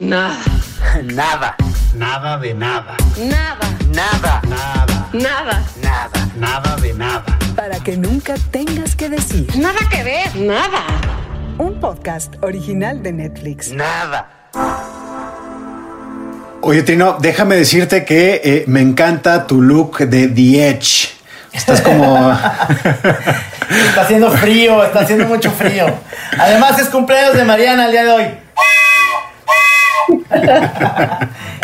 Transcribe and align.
Nada. 0.00 0.38
Nada. 1.04 1.56
Nada 1.94 2.38
de 2.38 2.54
nada. 2.54 2.96
Nada. 3.18 3.68
Nada. 3.94 4.40
Nada. 4.48 5.10
Nada. 5.12 5.62
Nada. 5.82 6.32
Nada 6.38 6.76
de 6.76 6.94
nada. 6.94 7.38
Para 7.54 7.78
que 7.80 7.98
nunca 7.98 8.34
tengas 8.50 8.96
que 8.96 9.10
decir. 9.10 9.46
Nada 9.58 9.78
que 9.90 10.02
ver. 10.02 10.34
Nada. 10.36 10.86
Un 11.58 11.78
podcast 11.80 12.34
original 12.40 13.02
de 13.02 13.12
Netflix. 13.12 13.72
Nada. 13.72 14.26
Oye, 16.62 16.82
Trino, 16.82 17.18
déjame 17.20 17.56
decirte 17.56 18.06
que 18.06 18.40
eh, 18.42 18.64
me 18.68 18.80
encanta 18.80 19.46
tu 19.46 19.60
look 19.60 19.98
de 19.98 20.28
The 20.28 20.70
Edge. 20.70 21.08
Estás 21.52 21.82
como. 21.82 22.30
Está 23.70 24.00
haciendo 24.00 24.30
frío, 24.30 24.82
está 24.82 25.00
haciendo 25.00 25.26
mucho 25.26 25.50
frío. 25.50 25.86
Además 26.38 26.78
es 26.78 26.88
cumpleaños 26.88 27.34
de 27.34 27.44
Mariana 27.44 27.84
el 27.84 27.92
día 27.92 28.04
de 28.04 28.10
hoy. 28.10 28.49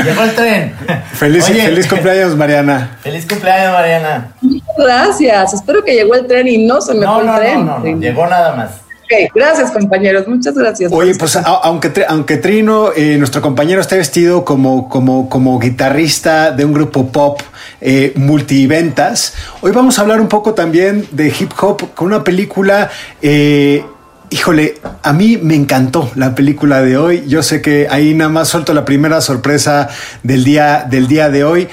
Llegó 0.05 0.23
el 0.23 0.35
tren. 0.35 0.73
feliz, 1.15 1.49
Oye, 1.51 1.63
feliz 1.63 1.87
cumpleaños, 1.89 2.37
Mariana. 2.37 2.97
Feliz 3.03 3.27
cumpleaños, 3.27 3.73
Mariana. 3.73 4.29
Gracias. 4.77 5.55
Espero 5.55 5.83
que 5.85 5.95
llegó 5.95 6.15
el 6.15 6.27
tren 6.27 6.47
y 6.49 6.67
no 6.67 6.81
se 6.81 6.95
me 6.95 7.01
No, 7.07 7.15
fue 7.15 7.21
el 7.23 7.27
no, 7.27 7.33
no, 7.33 7.39
tren. 7.39 7.67
no, 7.67 7.79
no, 7.79 8.01
llegó 8.01 8.27
nada 8.27 8.55
más. 8.55 8.71
Ok, 9.07 9.31
gracias, 9.37 9.71
compañeros. 9.71 10.27
Muchas 10.27 10.55
gracias. 10.55 10.91
Oye, 10.93 11.15
pues 11.15 11.37
a- 11.37 11.41
aunque, 11.43 12.05
aunque 12.09 12.39
Trino, 12.39 12.91
eh, 12.97 13.17
nuestro 13.19 13.41
compañero, 13.41 13.81
está 13.81 13.95
vestido 13.97 14.45
como, 14.45 14.89
como, 14.89 15.29
como 15.29 15.59
guitarrista 15.61 16.51
de 16.51 16.65
un 16.65 16.73
grupo 16.73 17.07
pop 17.13 17.41
eh, 17.81 18.13
multiventas, 18.17 19.35
hoy 19.61 19.71
vamos 19.71 19.99
a 19.99 20.03
hablar 20.03 20.21
un 20.21 20.27
poco 20.29 20.55
también 20.55 21.07
de 21.13 21.29
hip 21.29 21.53
hop 21.61 21.95
con 21.95 22.09
una 22.09 22.25
película. 22.25 22.91
eh, 23.23 23.85
híjole, 24.31 24.75
a 25.03 25.13
mí 25.13 25.37
me 25.37 25.55
encantó 25.55 26.11
la 26.15 26.35
película 26.35 26.83
de 26.83 26.97
hoy. 26.97 27.25
Yo 27.27 27.43
sé 27.43 27.63
que 27.63 27.87
ahí 27.91 28.15
nada 28.15 28.31
más 28.31 28.49
suelto 28.49 28.75
la 28.75 28.85
primera 28.85 29.21
sorpresa 29.21 29.89
del 30.23 30.45
día, 30.45 30.87
del 30.89 31.09
día 31.09 31.31
de 31.31 31.45
hoy, 31.45 31.69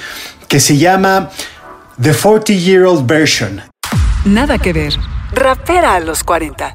que 0.48 0.60
se 0.60 0.78
llama 0.78 1.30
The 2.02 2.14
40 2.14 2.54
Year 2.54 2.84
Old 2.84 3.08
Version. 3.08 3.62
Nada 4.26 4.58
que 4.58 4.74
ver. 4.74 4.94
Rapera 5.34 5.96
a 5.96 6.00
los 6.00 6.24
40. 6.24 6.74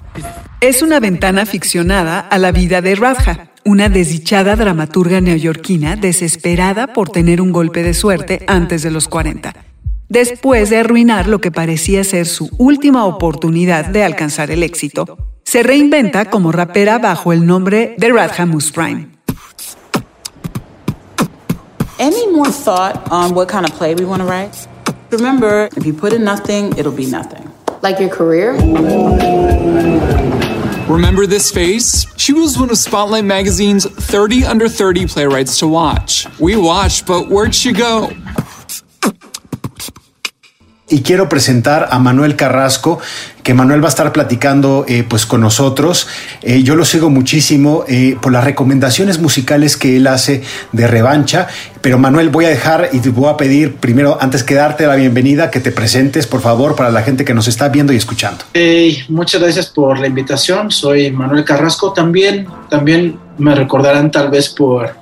Es 0.61 0.83
una 0.83 0.99
ventana 0.99 1.47
ficcionada 1.47 2.19
a 2.19 2.39
la 2.39 2.51
vida 2.51 2.81
de 2.81 2.97
Radha, 2.97 3.51
una 3.65 3.89
desdichada 3.89 4.57
dramaturga 4.57 5.21
neoyorquina 5.21 5.95
desesperada 5.95 6.89
por 6.89 7.11
tener 7.11 7.41
un 7.41 7.53
golpe 7.53 7.83
de 7.83 7.95
suerte 7.95 8.45
antes 8.49 8.83
de 8.83 8.91
los 8.91 9.07
40. 9.07 9.68
Después 10.09 10.71
de 10.71 10.79
arruinar 10.79 11.29
lo 11.29 11.39
que 11.39 11.51
parecía 11.51 12.03
ser 12.03 12.27
su 12.27 12.49
última 12.57 13.05
oportunidad 13.05 13.85
de 13.85 14.05
alcanzar 14.05 14.51
el 14.51 14.63
éxito, 14.63 15.19
se 15.45 15.63
reinventa 15.63 16.31
como 16.31 16.51
rapera 16.51 16.99
bajo 16.99 17.31
el 17.35 17.45
nombre 17.45 17.95
de 17.99 18.09
Radha 18.09 18.47
Musprime. 18.47 19.11
Any 21.99 22.27
more 22.33 22.51
thought 22.51 23.11
on 23.11 23.35
what 23.35 23.49
kind 23.49 23.67
of 23.67 23.77
play 23.77 23.95
we 23.95 24.07
want 24.07 24.23
to 24.23 24.27
write? 24.27 24.67
Remember, 25.11 25.69
if 25.77 25.85
you 25.85 25.93
put 25.93 26.15
in 26.15 26.25
nothing, 26.25 26.73
it'll 26.79 26.91
be 26.91 27.07
nothing. 27.07 27.45
Like 27.83 28.01
your 28.01 28.09
career? 28.09 28.53
Remember 30.89 31.27
this 31.27 31.51
face? 31.51 32.07
She 32.17 32.33
was 32.33 32.59
one 32.59 32.71
of 32.71 32.79
Spotlight 32.79 33.25
Magazine's 33.25 33.85
30 33.85 34.47
under 34.47 34.69
30 34.71 35.07
playwrights 35.07 35.59
to 35.59 35.67
watch. 35.67 36.27
We 36.39 36.57
watched, 36.57 37.07
but 37.07 37.29
where'd 37.29 37.55
she 37.55 37.73
go? 37.73 38.11
Y 40.91 41.03
quiero 41.03 41.29
presentar 41.29 41.89
a 41.91 41.99
Manuel 41.99 42.35
Carrasco, 42.37 42.99
que 43.43 43.53
Manuel 43.55 43.83
va 43.83 43.89
a 43.89 43.91
estar 43.91 44.13
platicando 44.13 44.85
eh, 44.89 45.05
pues 45.07 45.27
con 45.27 45.41
nosotros. 45.41 46.09
Eh, 46.43 46.63
yo 46.63 46.77
lo 46.77 46.85
sigo 46.85 47.11
muchísimo 47.11 47.85
eh, 47.89 48.17
por 48.21 48.33
las 48.33 48.45
recomendaciones 48.45 49.19
musicales 49.19 49.77
que 49.77 49.97
él 49.97 50.07
hace 50.07 50.43
de 50.73 50.87
revancha, 50.87 51.47
pero 51.83 51.99
Manuel 51.99 52.31
voy 52.31 52.47
a 52.47 52.49
dejar 52.49 52.89
y 52.93 53.01
te 53.01 53.11
voy 53.11 53.31
a 53.31 53.37
pedir 53.37 53.77
primero, 53.77 54.19
antes 54.21 54.43
que 54.43 54.55
darte 54.55 54.87
la 54.87 54.97
bienvenida, 54.97 55.51
que 55.51 55.61
te 55.61 55.73
presentes, 55.73 56.27
por 56.27 56.41
favor, 56.41 56.75
para 56.75 56.91
la 56.91 57.03
gente 57.03 57.25
que 57.25 57.35
nos 57.35 57.49
está 57.49 57.69
viendo 57.69 57.93
y 57.93 57.97
escuchando. 57.97 58.45
Muchas 59.09 59.41
gracias 59.41 59.67
por 59.67 59.99
la 59.99 60.07
invitación. 60.07 60.71
Soy 60.71 61.11
Manuel 61.11 61.45
Carrasco. 61.45 61.93
También, 61.93 62.47
también 62.71 63.19
me 63.37 63.55
recordarán 63.55 64.11
tal 64.11 64.31
vez 64.31 64.49
por 64.49 64.97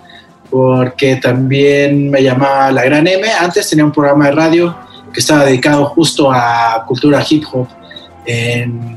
porque 0.50 1.16
también 1.16 2.08
me 2.10 2.22
llamaba 2.22 2.70
La 2.70 2.84
Gran 2.84 3.06
M. 3.06 3.28
Antes 3.30 3.68
tenía 3.68 3.84
un 3.84 3.92
programa 3.92 4.26
de 4.26 4.32
radio 4.32 4.85
que 5.12 5.20
estaba 5.20 5.44
dedicado 5.44 5.86
justo 5.86 6.30
a 6.30 6.84
cultura 6.86 7.24
hip 7.28 7.44
hop 7.52 7.68
en, 8.26 8.96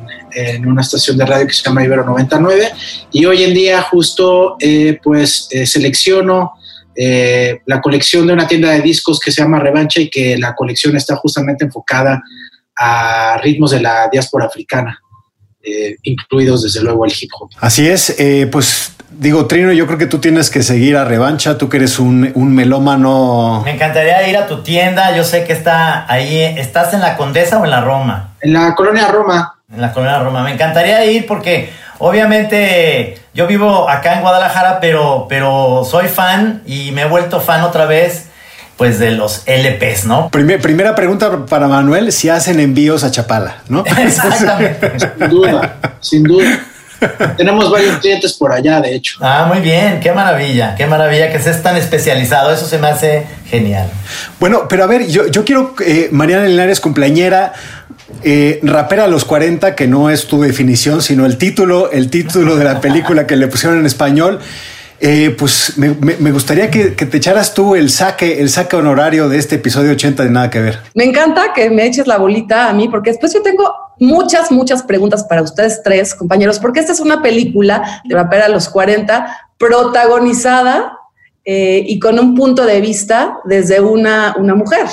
una 0.65 0.81
estación 0.81 1.17
de 1.17 1.25
radio 1.25 1.47
que 1.47 1.53
se 1.53 1.63
llama 1.63 1.83
Ibero 1.83 2.05
99. 2.05 2.71
Y 3.11 3.25
hoy 3.25 3.43
en 3.43 3.53
día 3.53 3.81
justo 3.81 4.57
eh, 4.59 4.99
pues 5.03 5.47
eh, 5.51 5.65
selecciono 5.65 6.53
eh, 6.95 7.61
la 7.65 7.81
colección 7.81 8.27
de 8.27 8.33
una 8.33 8.47
tienda 8.47 8.71
de 8.71 8.81
discos 8.81 9.19
que 9.19 9.31
se 9.31 9.41
llama 9.41 9.59
Revancha 9.59 10.01
y 10.01 10.09
que 10.09 10.37
la 10.37 10.53
colección 10.55 10.95
está 10.95 11.15
justamente 11.15 11.65
enfocada 11.65 12.21
a 12.77 13.39
ritmos 13.41 13.71
de 13.71 13.81
la 13.81 14.07
diáspora 14.11 14.45
africana, 14.45 15.01
eh, 15.61 15.95
incluidos 16.03 16.63
desde 16.63 16.81
luego 16.81 17.05
el 17.05 17.13
hip 17.19 17.31
hop. 17.39 17.49
Así 17.59 17.87
es, 17.87 18.15
pues 18.51 18.93
digo, 19.11 19.45
Trino, 19.47 19.71
yo 19.71 19.85
creo 19.87 19.97
que 19.97 20.05
tú 20.05 20.19
tienes 20.19 20.49
que 20.49 20.63
seguir 20.63 20.97
a 20.97 21.05
revancha, 21.05 21.57
tú 21.57 21.69
que 21.69 21.77
eres 21.77 21.99
un, 21.99 22.31
un 22.35 22.53
melómano. 22.55 23.61
Me 23.65 23.71
encantaría 23.75 24.27
ir 24.27 24.37
a 24.37 24.47
tu 24.47 24.61
tienda. 24.63 25.15
Yo 25.15 25.23
sé 25.23 25.43
que 25.45 25.53
está 25.53 26.05
ahí. 26.11 26.41
¿Estás 26.41 26.93
en 26.93 27.01
la 27.01 27.17
Condesa 27.17 27.57
o 27.59 27.65
en 27.65 27.71
la 27.71 27.81
Roma? 27.81 28.29
En 28.41 28.53
la 28.53 28.75
colonia 28.75 29.07
Roma. 29.07 29.55
En 29.73 29.81
la 29.81 29.91
colonia 29.91 30.19
Roma. 30.19 30.43
Me 30.43 30.51
encantaría 30.53 31.03
ir 31.05 31.25
porque 31.27 31.69
obviamente 31.97 33.17
yo 33.33 33.47
vivo 33.47 33.89
acá 33.89 34.13
en 34.15 34.21
Guadalajara, 34.21 34.79
pero, 34.79 35.25
pero 35.29 35.83
soy 35.89 36.07
fan 36.07 36.61
y 36.65 36.91
me 36.91 37.03
he 37.03 37.05
vuelto 37.05 37.39
fan 37.41 37.61
otra 37.61 37.85
vez. 37.85 38.25
Pues 38.77 38.97
de 38.97 39.11
los 39.11 39.43
LPs, 39.45 40.05
¿no? 40.05 40.29
Primer- 40.29 40.61
primera 40.61 40.95
pregunta 40.95 41.45
para 41.49 41.67
Manuel, 41.67 42.13
si 42.13 42.29
hacen 42.29 42.61
envíos 42.61 43.03
a 43.03 43.11
Chapala, 43.11 43.57
¿no? 43.67 43.83
Exactamente. 43.97 44.93
Sin 44.97 45.29
duda, 45.29 45.75
sin 45.99 46.23
duda. 46.23 46.45
Tenemos 47.37 47.71
varios 47.71 47.97
clientes 47.99 48.33
por 48.33 48.51
allá, 48.51 48.81
de 48.81 48.95
hecho. 48.95 49.19
Ah, 49.21 49.45
muy 49.47 49.59
bien, 49.59 49.99
qué 49.99 50.11
maravilla, 50.11 50.75
qué 50.75 50.85
maravilla 50.85 51.31
que 51.31 51.39
seas 51.39 51.61
tan 51.61 51.77
especializado, 51.77 52.51
eso 52.51 52.65
se 52.65 52.77
me 52.77 52.87
hace 52.87 53.25
genial. 53.45 53.89
Bueno, 54.39 54.67
pero 54.67 54.83
a 54.83 54.87
ver, 54.87 55.07
yo, 55.07 55.27
yo 55.27 55.45
quiero, 55.45 55.75
eh, 55.85 56.09
Mariana 56.11 56.45
Linares, 56.45 56.79
cumpleañera, 56.79 57.53
eh, 58.23 58.59
rapera 58.63 59.05
a 59.05 59.07
los 59.07 59.25
40, 59.25 59.75
que 59.75 59.87
no 59.87 60.09
es 60.09 60.27
tu 60.27 60.41
definición, 60.41 61.01
sino 61.01 61.25
el 61.25 61.37
título, 61.37 61.91
el 61.91 62.09
título 62.09 62.55
de 62.55 62.65
la 62.65 62.81
película 62.81 63.27
que 63.27 63.35
le 63.35 63.47
pusieron 63.47 63.79
en 63.79 63.85
español. 63.85 64.39
Eh, 65.01 65.35
pues 65.37 65.77
me, 65.77 66.31
gustaría 66.31 66.69
que, 66.69 66.95
que 66.95 67.05
te 67.05 67.17
echaras 67.17 67.53
tú 67.53 67.75
el 67.75 67.89
saque, 67.89 68.41
el 68.41 68.49
saque 68.49 68.75
honorario 68.75 69.29
de 69.29 69.37
este 69.37 69.55
episodio 69.55 69.91
80 69.91 70.23
de 70.23 70.29
Nada 70.29 70.49
que 70.49 70.59
Ver. 70.59 70.79
Me 70.93 71.05
encanta 71.05 71.53
que 71.53 71.69
me 71.69 71.85
eches 71.85 72.05
la 72.05 72.17
bolita 72.17 72.69
a 72.69 72.73
mí, 72.73 72.89
porque 72.89 73.11
después 73.11 73.33
yo 73.33 73.41
tengo 73.41 73.73
muchas, 73.99 74.51
muchas 74.51 74.83
preguntas 74.83 75.23
para 75.23 75.41
ustedes 75.41 75.81
tres, 75.83 76.15
compañeros, 76.15 76.59
porque 76.59 76.79
esta 76.79 76.91
es 76.91 76.99
una 76.99 77.21
película 77.21 78.01
de 78.05 78.15
rapera 78.15 78.45
a 78.45 78.49
los 78.49 78.69
40, 78.69 79.51
protagonizada 79.57 80.97
eh, 81.45 81.83
y 81.85 81.99
con 81.99 82.19
un 82.19 82.35
punto 82.35 82.65
de 82.65 82.81
vista 82.81 83.37
desde 83.45 83.81
una, 83.81 84.35
una 84.37 84.55
mujer. 84.55 84.87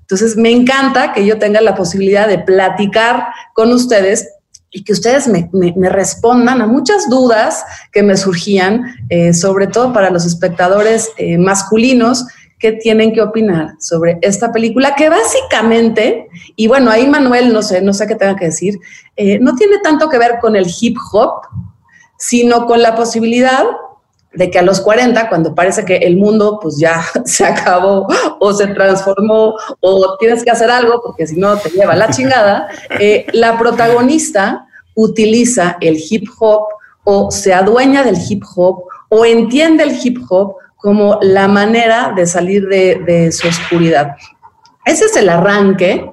Entonces, 0.00 0.36
me 0.36 0.50
encanta 0.50 1.12
que 1.12 1.26
yo 1.26 1.38
tenga 1.38 1.60
la 1.60 1.74
posibilidad 1.74 2.28
de 2.28 2.38
platicar 2.38 3.26
con 3.54 3.72
ustedes 3.72 4.28
y 4.70 4.84
que 4.84 4.92
ustedes 4.92 5.26
me, 5.28 5.48
me- 5.52 5.72
me 5.76 5.88
respondan 5.88 6.60
a 6.60 6.66
muchas 6.66 7.08
dudas 7.08 7.64
que 7.92 8.02
me 8.02 8.16
surgían, 8.16 8.84
eh, 9.08 9.32
sobre 9.34 9.66
todo 9.66 9.92
para 9.92 10.10
los 10.10 10.26
espectadores 10.26 11.10
eh, 11.16 11.38
masculinos 11.38 12.26
que 12.58 12.72
tienen 12.72 13.12
que 13.12 13.22
opinar 13.22 13.74
sobre 13.78 14.18
esta 14.20 14.50
película, 14.52 14.94
que 14.96 15.08
básicamente, 15.08 16.28
y 16.56 16.66
bueno, 16.66 16.90
ahí 16.90 17.06
Manuel, 17.06 17.52
no 17.52 17.62
sé, 17.62 17.80
no 17.82 17.92
sé 17.92 18.06
qué 18.06 18.16
tenga 18.16 18.36
que 18.36 18.46
decir, 18.46 18.78
eh, 19.16 19.38
no 19.40 19.54
tiene 19.54 19.78
tanto 19.78 20.08
que 20.08 20.18
ver 20.18 20.38
con 20.40 20.56
el 20.56 20.66
hip 20.80 20.96
hop, 21.12 21.42
sino 22.18 22.66
con 22.66 22.82
la 22.82 22.94
posibilidad 22.96 23.64
de 24.34 24.50
que 24.50 24.58
a 24.58 24.62
los 24.62 24.80
40, 24.80 25.28
cuando 25.28 25.54
parece 25.54 25.84
que 25.84 25.96
el 25.98 26.16
mundo 26.16 26.58
pues 26.60 26.78
ya 26.78 27.02
se 27.24 27.46
acabó 27.46 28.06
o 28.40 28.52
se 28.52 28.66
transformó 28.68 29.54
o 29.80 30.16
tienes 30.18 30.44
que 30.44 30.50
hacer 30.50 30.70
algo 30.70 31.00
porque 31.02 31.26
si 31.26 31.36
no 31.36 31.56
te 31.58 31.70
lleva 31.70 31.94
la 31.96 32.10
chingada, 32.10 32.68
eh, 33.00 33.26
la 33.32 33.56
protagonista 33.58 34.66
utiliza 34.98 35.76
el 35.80 35.96
hip 36.10 36.28
hop 36.40 36.64
o 37.04 37.30
se 37.30 37.54
adueña 37.54 38.02
del 38.02 38.18
hip 38.28 38.42
hop 38.56 38.84
o 39.08 39.24
entiende 39.24 39.84
el 39.84 39.96
hip 40.02 40.18
hop 40.28 40.56
como 40.76 41.18
la 41.22 41.46
manera 41.46 42.12
de 42.16 42.26
salir 42.26 42.66
de, 42.66 43.00
de 43.06 43.30
su 43.30 43.46
oscuridad. 43.46 44.16
Ese 44.84 45.04
es 45.04 45.16
el 45.16 45.28
arranque. 45.28 46.10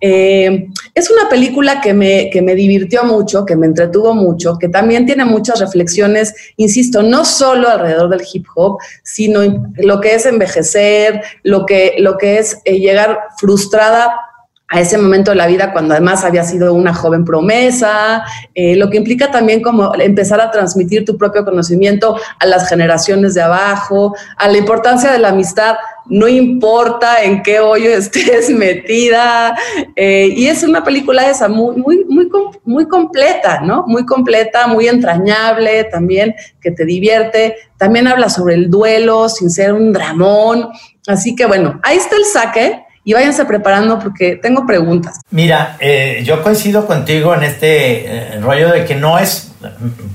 Eh, 0.00 0.68
es 0.94 1.10
una 1.10 1.28
película 1.28 1.80
que 1.80 1.92
me, 1.92 2.30
que 2.30 2.40
me 2.40 2.54
divirtió 2.54 3.02
mucho, 3.02 3.44
que 3.44 3.56
me 3.56 3.66
entretuvo 3.66 4.14
mucho, 4.14 4.56
que 4.56 4.68
también 4.68 5.04
tiene 5.04 5.24
muchas 5.24 5.58
reflexiones, 5.58 6.32
insisto, 6.56 7.02
no 7.02 7.24
solo 7.24 7.68
alrededor 7.68 8.08
del 8.08 8.22
hip 8.32 8.46
hop, 8.54 8.78
sino 9.02 9.40
lo 9.76 10.00
que 10.00 10.14
es 10.14 10.26
envejecer, 10.26 11.22
lo 11.42 11.66
que, 11.66 11.96
lo 11.98 12.16
que 12.16 12.38
es 12.38 12.58
eh, 12.64 12.78
llegar 12.78 13.18
frustrada 13.38 14.27
a 14.68 14.80
ese 14.80 14.98
momento 14.98 15.30
de 15.30 15.36
la 15.38 15.46
vida 15.46 15.72
cuando 15.72 15.94
además 15.94 16.24
había 16.24 16.44
sido 16.44 16.74
una 16.74 16.92
joven 16.92 17.24
promesa, 17.24 18.22
eh, 18.54 18.76
lo 18.76 18.90
que 18.90 18.98
implica 18.98 19.30
también 19.30 19.62
como 19.62 19.94
empezar 19.94 20.42
a 20.42 20.50
transmitir 20.50 21.06
tu 21.06 21.16
propio 21.16 21.44
conocimiento 21.44 22.16
a 22.38 22.46
las 22.46 22.68
generaciones 22.68 23.32
de 23.32 23.40
abajo, 23.40 24.14
a 24.36 24.46
la 24.48 24.58
importancia 24.58 25.10
de 25.10 25.18
la 25.20 25.30
amistad, 25.30 25.76
no 26.04 26.28
importa 26.28 27.22
en 27.22 27.42
qué 27.42 27.60
hoyo 27.60 27.90
estés 27.94 28.50
metida, 28.50 29.56
eh, 29.96 30.34
y 30.36 30.48
es 30.48 30.62
una 30.62 30.84
película 30.84 31.30
esa 31.30 31.48
muy, 31.48 31.76
muy, 31.76 32.04
muy, 32.04 32.28
muy 32.64 32.86
completa, 32.86 33.60
¿no? 33.62 33.84
Muy 33.86 34.04
completa, 34.04 34.66
muy 34.66 34.86
entrañable 34.86 35.84
también, 35.84 36.34
que 36.60 36.72
te 36.72 36.84
divierte, 36.84 37.56
también 37.78 38.06
habla 38.06 38.28
sobre 38.28 38.54
el 38.54 38.70
duelo 38.70 39.30
sin 39.30 39.50
ser 39.50 39.72
un 39.72 39.94
dramón, 39.94 40.68
así 41.06 41.34
que 41.34 41.46
bueno, 41.46 41.80
ahí 41.82 41.96
está 41.96 42.16
el 42.16 42.26
saque 42.26 42.84
y 43.08 43.14
váyanse 43.14 43.46
preparando 43.46 43.98
porque 43.98 44.36
tengo 44.36 44.66
preguntas. 44.66 45.20
Mira, 45.30 45.78
eh, 45.80 46.20
yo 46.26 46.42
coincido 46.42 46.86
contigo 46.86 47.34
en 47.34 47.42
este 47.42 48.34
eh, 48.34 48.40
rollo 48.42 48.70
de 48.70 48.84
que 48.84 48.96
no 48.96 49.18
es, 49.18 49.52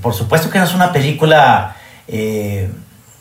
por 0.00 0.14
supuesto 0.14 0.48
que 0.48 0.60
no 0.60 0.64
es 0.64 0.74
una 0.76 0.92
película 0.92 1.74
eh, 2.06 2.68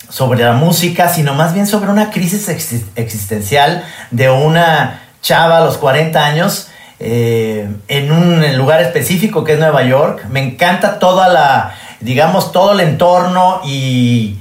sobre 0.10 0.44
la 0.44 0.54
música, 0.54 1.10
sino 1.10 1.34
más 1.34 1.56
bien 1.56 1.66
sobre 1.66 1.90
una 1.90 2.12
crisis 2.12 2.48
existencial 2.96 3.84
de 4.12 4.30
una 4.30 5.02
chava 5.24 5.58
a 5.58 5.62
los 5.62 5.80
40 5.80 6.24
años 6.24 6.70
en 7.00 8.12
un 8.12 8.56
lugar 8.56 8.80
específico 8.80 9.44
que 9.44 9.54
es 9.54 9.60
Nueva 9.60 9.82
York. 9.82 10.28
Me 10.30 10.44
encanta 10.44 11.00
toda 11.00 11.30
la, 11.30 11.74
digamos, 12.00 12.52
todo 12.52 12.74
el 12.74 12.80
entorno 12.82 13.62
y 13.66 14.38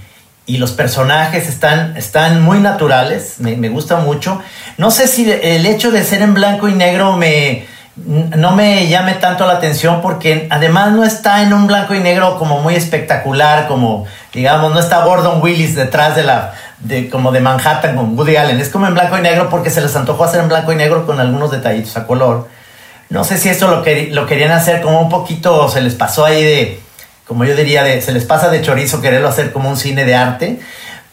y 0.46 0.58
los 0.58 0.72
personajes 0.72 1.48
están, 1.48 1.96
están 1.96 2.42
muy 2.42 2.58
naturales, 2.58 3.36
me, 3.38 3.56
me, 3.56 3.68
gusta 3.68 3.96
mucho. 3.96 4.42
No 4.76 4.90
sé 4.90 5.06
si 5.06 5.30
el 5.30 5.66
hecho 5.66 5.90
de 5.90 6.02
ser 6.02 6.22
en 6.22 6.34
blanco 6.34 6.68
y 6.68 6.74
negro 6.74 7.16
me, 7.16 7.66
no 7.94 8.52
me 8.52 8.88
llame 8.88 9.14
tanto 9.14 9.46
la 9.46 9.54
atención 9.54 10.00
porque 10.00 10.48
además 10.50 10.92
no 10.92 11.04
está 11.04 11.42
en 11.42 11.52
un 11.52 11.66
blanco 11.66 11.94
y 11.94 12.00
negro 12.00 12.38
como 12.38 12.60
muy 12.60 12.74
espectacular, 12.74 13.68
como 13.68 14.06
digamos, 14.32 14.72
no 14.72 14.80
está 14.80 15.04
Gordon 15.04 15.42
Willis 15.42 15.74
detrás 15.74 16.16
de 16.16 16.24
la, 16.24 16.54
de, 16.80 17.10
como 17.10 17.32
de 17.32 17.40
Manhattan 17.40 17.94
con 17.94 18.18
Woody 18.18 18.36
Allen, 18.36 18.60
es 18.60 18.70
como 18.70 18.86
en 18.86 18.94
blanco 18.94 19.18
y 19.18 19.20
negro 19.20 19.48
porque 19.50 19.70
se 19.70 19.80
les 19.82 19.94
antojó 19.94 20.24
hacer 20.24 20.40
en 20.40 20.48
blanco 20.48 20.72
y 20.72 20.76
negro 20.76 21.06
con 21.06 21.20
algunos 21.20 21.50
detallitos 21.50 21.96
a 21.96 22.06
color. 22.06 22.48
No 23.10 23.24
sé 23.24 23.36
si 23.36 23.50
eso 23.50 23.68
lo, 23.68 23.82
que, 23.82 24.08
lo 24.10 24.26
querían 24.26 24.52
hacer 24.52 24.80
como 24.80 25.00
un 25.02 25.10
poquito, 25.10 25.68
se 25.68 25.82
les 25.82 25.94
pasó 25.94 26.24
ahí 26.24 26.42
de 26.42 26.81
como 27.32 27.46
yo 27.46 27.56
diría, 27.56 27.82
de, 27.82 28.02
se 28.02 28.12
les 28.12 28.26
pasa 28.26 28.50
de 28.50 28.60
chorizo 28.60 29.00
quererlo 29.00 29.26
hacer 29.26 29.52
como 29.52 29.70
un 29.70 29.78
cine 29.78 30.04
de 30.04 30.14
arte. 30.14 30.60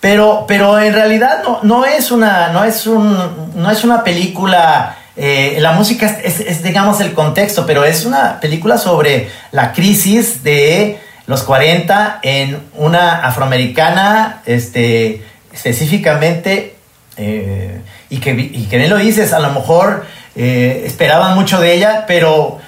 Pero, 0.02 0.44
pero 0.50 0.78
en 0.78 0.94
realidad 0.94 1.44
no, 1.46 1.62
no, 1.64 1.86
es, 1.86 2.12
una, 2.12 2.50
no, 2.50 2.66
es, 2.66 2.86
un, 2.88 3.54
no 3.56 3.72
es 3.72 3.86
una 3.86 4.04
película, 4.04 4.98
eh, 5.16 5.60
la 5.62 5.72
música 5.72 6.08
es, 6.22 6.62
digamos, 6.62 7.00
el 7.00 7.14
contexto, 7.14 7.66
pero 7.66 7.86
es 7.86 8.04
una 8.04 8.42
película 8.42 8.78
sobre 8.78 9.30
la 9.54 9.72
crisis 9.72 10.44
de 10.44 11.00
los 11.26 11.44
40 11.44 12.20
en 12.22 12.60
una 12.76 13.26
afroamericana, 13.26 14.42
este, 14.46 15.24
específicamente, 15.54 16.76
eh, 17.16 17.80
y, 18.10 18.18
que, 18.18 18.32
y 18.32 18.68
que 18.70 18.78
bien 18.78 18.90
lo 18.90 18.98
dices, 18.98 19.32
a 19.32 19.40
lo 19.40 19.52
mejor 19.52 20.06
eh, 20.36 20.84
esperaban 20.86 21.36
mucho 21.36 21.62
de 21.62 21.76
ella, 21.76 22.04
pero 22.06 22.60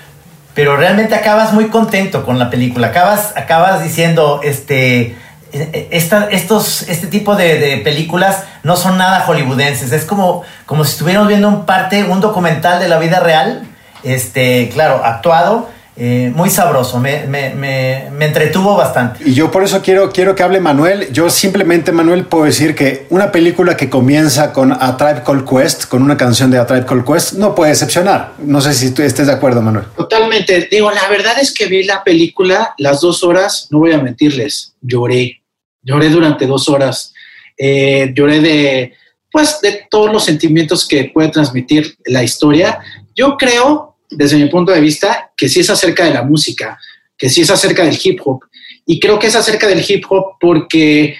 pero 0.53 0.75
realmente 0.75 1.15
acabas 1.15 1.53
muy 1.53 1.68
contento 1.68 2.25
con 2.25 2.39
la 2.39 2.50
película. 2.50 2.88
Acabas, 2.88 3.33
acabas 3.36 3.83
diciendo, 3.83 4.42
este, 4.44 5.15
esta, 5.51 6.30
estos, 6.30 6.83
este 6.83 7.07
tipo 7.07 7.36
de, 7.36 7.81
películas 7.83 8.44
no 8.63 8.75
son 8.75 8.98
nada 8.98 9.21
hollywoodenses. 9.21 9.92
Es 9.92 10.06
como, 10.06 10.44
como 10.65 10.83
si 10.83 10.92
estuviéramos 10.92 11.27
viendo 11.27 11.48
un 11.48 11.65
parte, 11.65 12.03
un 12.03 12.21
documental 12.21 12.80
de 12.80 12.88
la 12.88 13.00
vida 13.00 13.19
real, 13.19 13.63
este, 14.03 14.69
claro, 14.74 15.01
actuado 15.03 15.69
eh, 16.03 16.31
muy 16.33 16.50
sabroso, 16.50 17.00
me, 17.00 17.27
me, 17.27 17.53
me, 17.53 18.09
me, 18.18 18.25
entretuvo 18.25 18.75
bastante. 18.75 19.24
Y 19.24 19.36
yo 19.36 19.51
por 19.51 19.63
eso 19.63 19.83
quiero, 19.83 20.12
quiero 20.12 20.33
que 20.33 20.42
hable 20.42 20.59
Manuel. 20.59 21.13
Yo 21.13 21.30
simplemente, 21.30 21.92
Manuel, 21.92 22.25
puedo 22.25 22.45
decir 22.45 22.74
que 22.74 23.06
una 23.12 23.31
película 23.31 23.77
que 23.77 23.88
comienza 23.88 24.51
con 24.51 24.71
A 24.71 24.98
Tribe 24.98 25.21
Called 25.24 25.45
Quest, 25.45 25.86
con 25.86 26.01
una 26.01 26.18
canción 26.18 26.50
de 26.50 26.57
A 26.57 26.65
Tribe 26.65 26.88
Called 26.88 27.06
Quest, 27.06 27.33
no 27.33 27.53
puede 27.53 27.69
decepcionar. 27.69 28.33
No 28.39 28.62
sé 28.62 28.74
si 28.74 28.95
tú 28.95 29.03
estés 29.03 29.27
de 29.27 29.33
acuerdo, 29.33 29.62
Manuel. 29.62 29.86
Totalmente. 29.95 30.68
Digo, 30.71 30.89
la 30.89 31.07
verdad 31.07 31.36
es 31.39 31.53
que 31.53 31.68
vi 31.68 31.83
la 31.83 32.03
película 32.03 32.74
las 32.80 33.01
dos 33.01 33.24
horas, 33.24 33.68
no 33.69 33.77
voy 33.77 33.92
a 33.92 34.00
mentirles, 34.00 34.74
lloré. 34.81 35.44
Lloré 35.83 36.09
durante 36.09 36.48
dos 36.48 36.68
horas. 36.68 37.13
Eh, 37.56 38.12
lloré 38.15 38.39
de, 38.39 38.94
pues, 39.31 39.62
de 39.62 39.86
todos 39.88 40.12
los 40.12 40.25
sentimientos 40.25 40.88
que 40.88 41.12
puede 41.13 41.30
transmitir 41.30 41.95
la 42.06 42.24
historia. 42.24 42.80
Yo 43.15 43.38
creo 43.38 43.91
desde 44.12 44.38
mi 44.38 44.48
punto 44.50 44.72
de 44.72 44.81
vista, 44.81 45.31
que 45.36 45.50
sí 45.50 45.62
es 45.62 45.69
acerca 45.69 46.04
de 46.04 46.13
la 46.13 46.24
música, 46.24 46.78
que 47.18 47.30
sí 47.30 47.42
es 47.42 47.50
acerca 47.50 47.84
del 47.84 47.98
hip 48.02 48.19
hop. 48.24 48.42
Y 48.86 49.00
creo 49.00 49.18
que 49.18 49.28
es 49.28 49.36
acerca 49.36 49.68
del 49.68 49.84
hip 49.88 50.06
hop 50.10 50.38
porque 50.40 51.16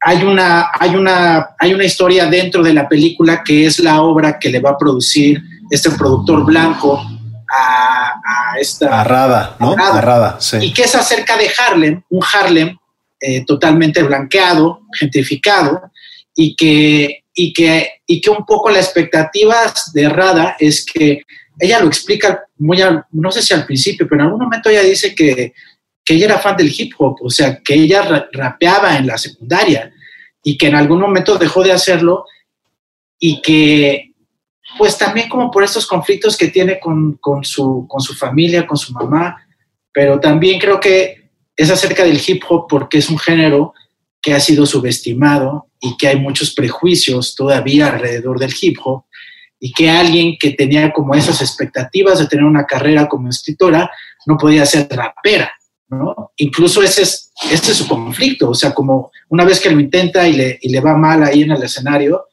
hay 0.00 0.22
una, 0.22 0.70
hay 0.78 0.94
una, 0.94 1.50
hay 1.58 1.74
una 1.74 1.84
historia 1.84 2.26
dentro 2.26 2.62
de 2.62 2.72
la 2.72 2.88
película 2.88 3.42
que 3.42 3.66
es 3.66 3.78
la 3.80 4.02
obra 4.02 4.38
que 4.38 4.50
le 4.50 4.60
va 4.60 4.70
a 4.70 4.78
producir 4.78 5.42
este 5.70 5.90
productor 5.90 6.44
blanco 6.44 7.02
a, 7.50 8.20
a 8.24 8.58
esta... 8.60 9.00
Arrada, 9.00 9.56
¿no? 9.58 9.74
Arrada, 9.76 10.36
sí. 10.40 10.58
Y 10.60 10.72
que 10.72 10.82
es 10.82 10.94
acerca 10.94 11.36
de 11.36 11.50
Harlem, 11.58 12.02
un 12.08 12.22
Harlem 12.32 12.76
eh, 13.20 13.44
totalmente 13.46 14.02
blanqueado, 14.02 14.82
gentrificado, 14.96 15.90
y 16.34 16.54
que, 16.54 17.24
y, 17.34 17.52
que, 17.52 18.02
y 18.06 18.20
que 18.20 18.30
un 18.30 18.44
poco 18.44 18.70
la 18.70 18.78
expectativa 18.78 19.56
de 19.94 20.08
Rada 20.08 20.54
es 20.60 20.84
que 20.84 21.22
ella 21.58 21.80
lo 21.80 21.86
explica 21.86 22.44
muy, 22.58 22.78
no 23.12 23.32
sé 23.32 23.42
si 23.42 23.54
al 23.54 23.66
principio, 23.66 24.06
pero 24.08 24.20
en 24.20 24.26
algún 24.26 24.42
momento 24.42 24.68
ella 24.68 24.82
dice 24.82 25.14
que, 25.14 25.54
que 26.04 26.14
ella 26.14 26.26
era 26.26 26.38
fan 26.38 26.56
del 26.56 26.72
hip 26.76 26.92
hop, 26.98 27.16
o 27.22 27.30
sea, 27.30 27.60
que 27.62 27.74
ella 27.74 28.28
rapeaba 28.32 28.96
en 28.96 29.06
la 29.06 29.18
secundaria 29.18 29.92
y 30.42 30.56
que 30.56 30.68
en 30.68 30.74
algún 30.74 31.00
momento 31.00 31.38
dejó 31.38 31.62
de 31.62 31.72
hacerlo 31.72 32.24
y 33.18 33.40
que 33.40 34.12
pues 34.78 34.98
también 34.98 35.28
como 35.28 35.50
por 35.50 35.64
estos 35.64 35.86
conflictos 35.86 36.36
que 36.36 36.48
tiene 36.48 36.78
con, 36.78 37.14
con, 37.14 37.44
su, 37.44 37.86
con 37.88 38.00
su 38.00 38.14
familia, 38.14 38.66
con 38.66 38.76
su 38.76 38.92
mamá, 38.92 39.36
pero 39.92 40.20
también 40.20 40.60
creo 40.60 40.78
que 40.78 41.30
es 41.56 41.70
acerca 41.70 42.04
del 42.04 42.20
hip 42.26 42.42
hop 42.48 42.66
porque 42.68 42.98
es 42.98 43.08
un 43.08 43.18
género 43.18 43.72
que 44.20 44.34
ha 44.34 44.40
sido 44.40 44.66
subestimado 44.66 45.68
y 45.80 45.96
que 45.96 46.08
hay 46.08 46.20
muchos 46.20 46.52
prejuicios 46.52 47.34
todavía 47.34 47.86
alrededor 47.86 48.38
del 48.38 48.54
hip 48.60 48.78
hop 48.84 49.04
y 49.58 49.72
que 49.72 49.90
alguien 49.90 50.36
que 50.38 50.50
tenía 50.50 50.92
como 50.92 51.14
esas 51.14 51.40
expectativas 51.40 52.18
de 52.18 52.26
tener 52.26 52.44
una 52.44 52.66
carrera 52.66 53.08
como 53.08 53.28
escritora 53.28 53.90
no 54.26 54.36
podía 54.36 54.66
ser 54.66 54.88
rapera, 54.90 55.52
¿no? 55.88 56.32
Incluso 56.36 56.82
ese 56.82 57.02
es, 57.02 57.32
ese 57.50 57.72
es 57.72 57.78
su 57.78 57.88
conflicto, 57.88 58.50
o 58.50 58.54
sea, 58.54 58.74
como 58.74 59.10
una 59.28 59.44
vez 59.44 59.60
que 59.60 59.70
lo 59.70 59.80
intenta 59.80 60.28
y 60.28 60.34
le, 60.34 60.58
y 60.60 60.68
le 60.68 60.80
va 60.80 60.96
mal 60.96 61.22
ahí 61.22 61.42
en 61.42 61.52
el 61.52 61.62
escenario, 61.62 62.26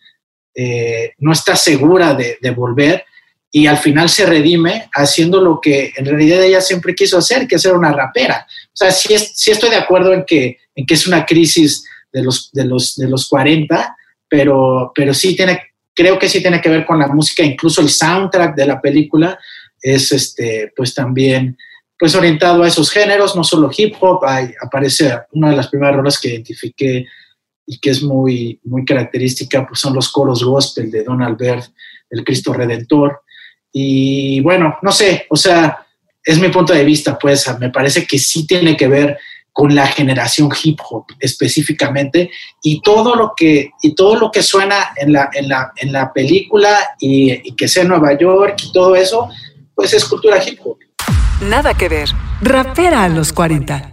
eh, 0.56 1.14
no 1.20 1.32
está 1.32 1.56
segura 1.56 2.14
de, 2.14 2.38
de, 2.42 2.52
volver 2.52 3.06
y 3.52 3.66
al 3.66 3.78
final 3.78 4.08
se 4.08 4.26
redime 4.26 4.88
haciendo 4.94 5.42
lo 5.42 5.60
que 5.60 5.92
en 5.96 6.06
realidad 6.06 6.44
ella 6.44 6.62
siempre 6.62 6.94
quiso 6.94 7.18
hacer, 7.18 7.48
que 7.48 7.56
es 7.56 7.62
ser 7.62 7.74
una 7.74 7.92
rapera. 7.92 8.46
O 8.68 8.76
sea, 8.76 8.92
sí, 8.92 9.14
es, 9.14 9.32
sí 9.36 9.50
estoy 9.50 9.72
de 9.72 9.78
acuerdo 9.78 10.14
en 10.14 10.26
que, 10.26 10.58
en 10.76 10.86
que 10.86 10.94
es 10.94 11.08
una 11.08 11.26
crisis 11.26 11.86
de 12.12 12.24
los, 12.24 12.52
de 12.52 12.66
los, 12.66 12.96
de 12.96 13.10
los 13.10 13.28
40, 13.30 13.96
pero, 14.30 14.92
pero 14.94 15.14
sí 15.14 15.36
tiene 15.36 15.73
creo 15.94 16.18
que 16.18 16.30
sí 16.30 16.42
tiene 16.42 16.62
que 16.62 16.70
ver 16.70 16.86
con 16.86 17.00
la 17.00 17.08
música, 17.08 17.44
incluso 17.44 17.82
el 17.82 17.90
soundtrack 17.90 18.56
de 18.56 18.66
la 18.66 18.82
película 18.82 19.38
es 19.82 20.12
este, 20.12 20.72
pues 20.76 20.94
también 20.94 21.58
pues 21.98 22.16
orientado 22.16 22.64
a 22.64 22.68
esos 22.68 22.92
géneros, 22.92 23.36
no 23.36 23.44
solo 23.44 23.72
hip 23.76 23.96
hop, 24.00 24.26
hay, 24.26 24.54
aparece 24.62 25.20
una 25.32 25.52
de 25.52 25.56
las 25.56 25.68
primeras 25.70 25.96
rolas 25.96 26.20
que 26.20 26.30
identifiqué 26.30 27.06
y 27.66 27.80
que 27.80 27.92
es 27.92 28.04
muy, 28.04 28.60
muy 28.64 28.84
característica, 28.84 29.66
pues 29.66 29.80
son 29.80 29.94
los 29.94 30.12
coros 30.12 30.44
gospel 30.44 30.92
de 30.92 31.04
Don 31.04 31.22
Albert, 31.22 31.72
el 32.10 32.24
Cristo 32.24 32.52
Redentor. 32.52 33.22
Y 33.72 34.42
bueno, 34.42 34.78
no 34.82 34.92
sé, 34.92 35.26
o 35.30 35.36
sea, 35.36 35.86
es 36.24 36.40
mi 36.40 36.50
punto 36.50 36.74
de 36.74 36.84
vista, 36.84 37.18
pues 37.18 37.48
me 37.60 37.70
parece 37.70 38.06
que 38.06 38.20
sí 38.20 38.46
tiene 38.46 38.76
que 38.76 38.88
ver 38.88 39.18
con 39.54 39.74
la 39.76 39.86
generación 39.86 40.50
hip 40.64 40.80
hop 40.90 41.06
específicamente 41.20 42.32
y 42.62 42.82
todo 42.82 43.16
lo 43.16 43.34
que, 43.38 43.70
y 43.82 43.94
todo 43.94 44.16
lo 44.16 44.32
que 44.32 44.42
suena 44.42 44.94
en 44.98 45.14
la, 45.14 45.30
en 45.32 45.48
la, 45.48 45.72
en 45.78 45.94
la 45.94 46.12
película 46.12 46.76
y, 47.00 47.54
que 47.54 47.68
sea 47.68 47.84
Nueva 47.84 48.18
York 48.18 48.56
y 48.64 48.72
todo 48.72 48.96
eso, 48.96 49.30
pues 49.76 49.94
es 49.94 50.04
cultura 50.06 50.44
hip 50.44 50.60
hop. 50.64 50.78
Nada 51.48 51.76
que 51.76 51.88
ver. 51.88 52.10
Rapera 52.42 53.04
a 53.04 53.10
los 53.10 53.32
40. 53.32 53.92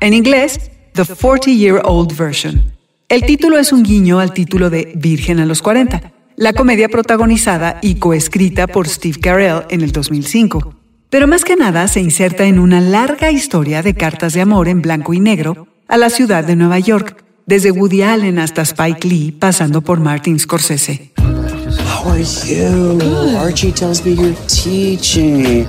En 0.00 0.14
inglés, 0.14 0.70
The 0.94 1.04
40 1.04 1.50
Year 1.52 1.80
Old 1.84 2.16
Version. 2.16 2.72
El 3.08 3.22
título 3.22 3.58
es 3.58 3.72
un 3.72 3.84
guiño 3.84 4.18
al 4.18 4.32
título 4.32 4.68
de 4.68 4.92
Virgen 4.96 5.38
a 5.38 5.46
los 5.46 5.62
40, 5.62 6.12
la 6.36 6.52
comedia 6.52 6.88
protagonizada 6.88 7.78
y 7.82 7.94
coescrita 7.96 8.66
por 8.66 8.88
Steve 8.88 9.18
Carell 9.20 9.62
en 9.70 9.82
el 9.82 9.92
2005. 9.92 10.77
Pero 11.10 11.26
más 11.26 11.44
que 11.44 11.56
nada 11.56 11.88
se 11.88 12.00
inserta 12.00 12.44
en 12.44 12.58
una 12.58 12.82
larga 12.82 13.30
historia 13.30 13.82
de 13.82 13.94
cartas 13.94 14.34
de 14.34 14.42
amor 14.42 14.68
en 14.68 14.82
blanco 14.82 15.14
y 15.14 15.20
negro 15.20 15.66
a 15.88 15.96
la 15.96 16.10
ciudad 16.10 16.44
de 16.44 16.54
Nueva 16.54 16.78
York, 16.80 17.24
desde 17.46 17.70
Woody 17.70 18.02
Allen 18.02 18.38
hasta 18.38 18.60
Spike 18.60 19.08
Lee, 19.08 19.32
pasando 19.32 19.80
por 19.80 20.00
Martin 20.00 20.38
Scorsese. 20.38 21.12
How 21.16 22.10
are 22.10 22.22
you? 22.22 23.00
Archie 23.38 23.72
tells 23.72 24.04
me 24.04 24.12
you're 24.12 24.36
teaching. 24.48 25.64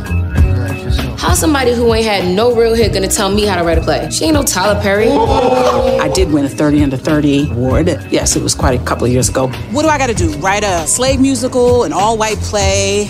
How's 1.17 1.39
somebody 1.39 1.73
who 1.73 1.93
ain't 1.93 2.05
had 2.05 2.35
no 2.35 2.53
real 2.53 2.73
hit 2.73 2.93
gonna 2.93 3.07
tell 3.07 3.29
me 3.29 3.45
how 3.45 3.55
to 3.55 3.63
write 3.63 3.77
a 3.77 3.81
play? 3.81 4.09
She 4.11 4.25
ain't 4.25 4.33
no 4.33 4.43
Tyler 4.43 4.79
Perry. 4.81 5.07
I 5.07 6.09
did 6.13 6.33
win 6.33 6.43
a 6.43 6.49
30 6.49 6.83
under 6.83 6.97
30 6.97 7.51
award. 7.51 7.87
Yes, 8.11 8.35
it 8.35 8.43
was 8.43 8.53
quite 8.53 8.77
a 8.77 8.83
couple 8.83 9.05
of 9.05 9.11
years 9.13 9.29
ago. 9.29 9.47
What 9.71 9.83
do 9.83 9.87
I 9.87 9.97
gotta 9.97 10.13
do? 10.13 10.31
Write 10.39 10.65
a 10.65 10.85
slave 10.85 11.21
musical, 11.21 11.85
an 11.85 11.93
all 11.93 12.17
white 12.17 12.39
play? 12.39 13.07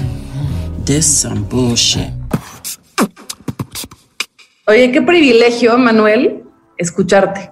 This. 0.86 1.28
Oye, 4.68 4.92
qué 4.92 5.02
privilegio, 5.02 5.78
Manuel, 5.78 6.44
escucharte. 6.78 7.52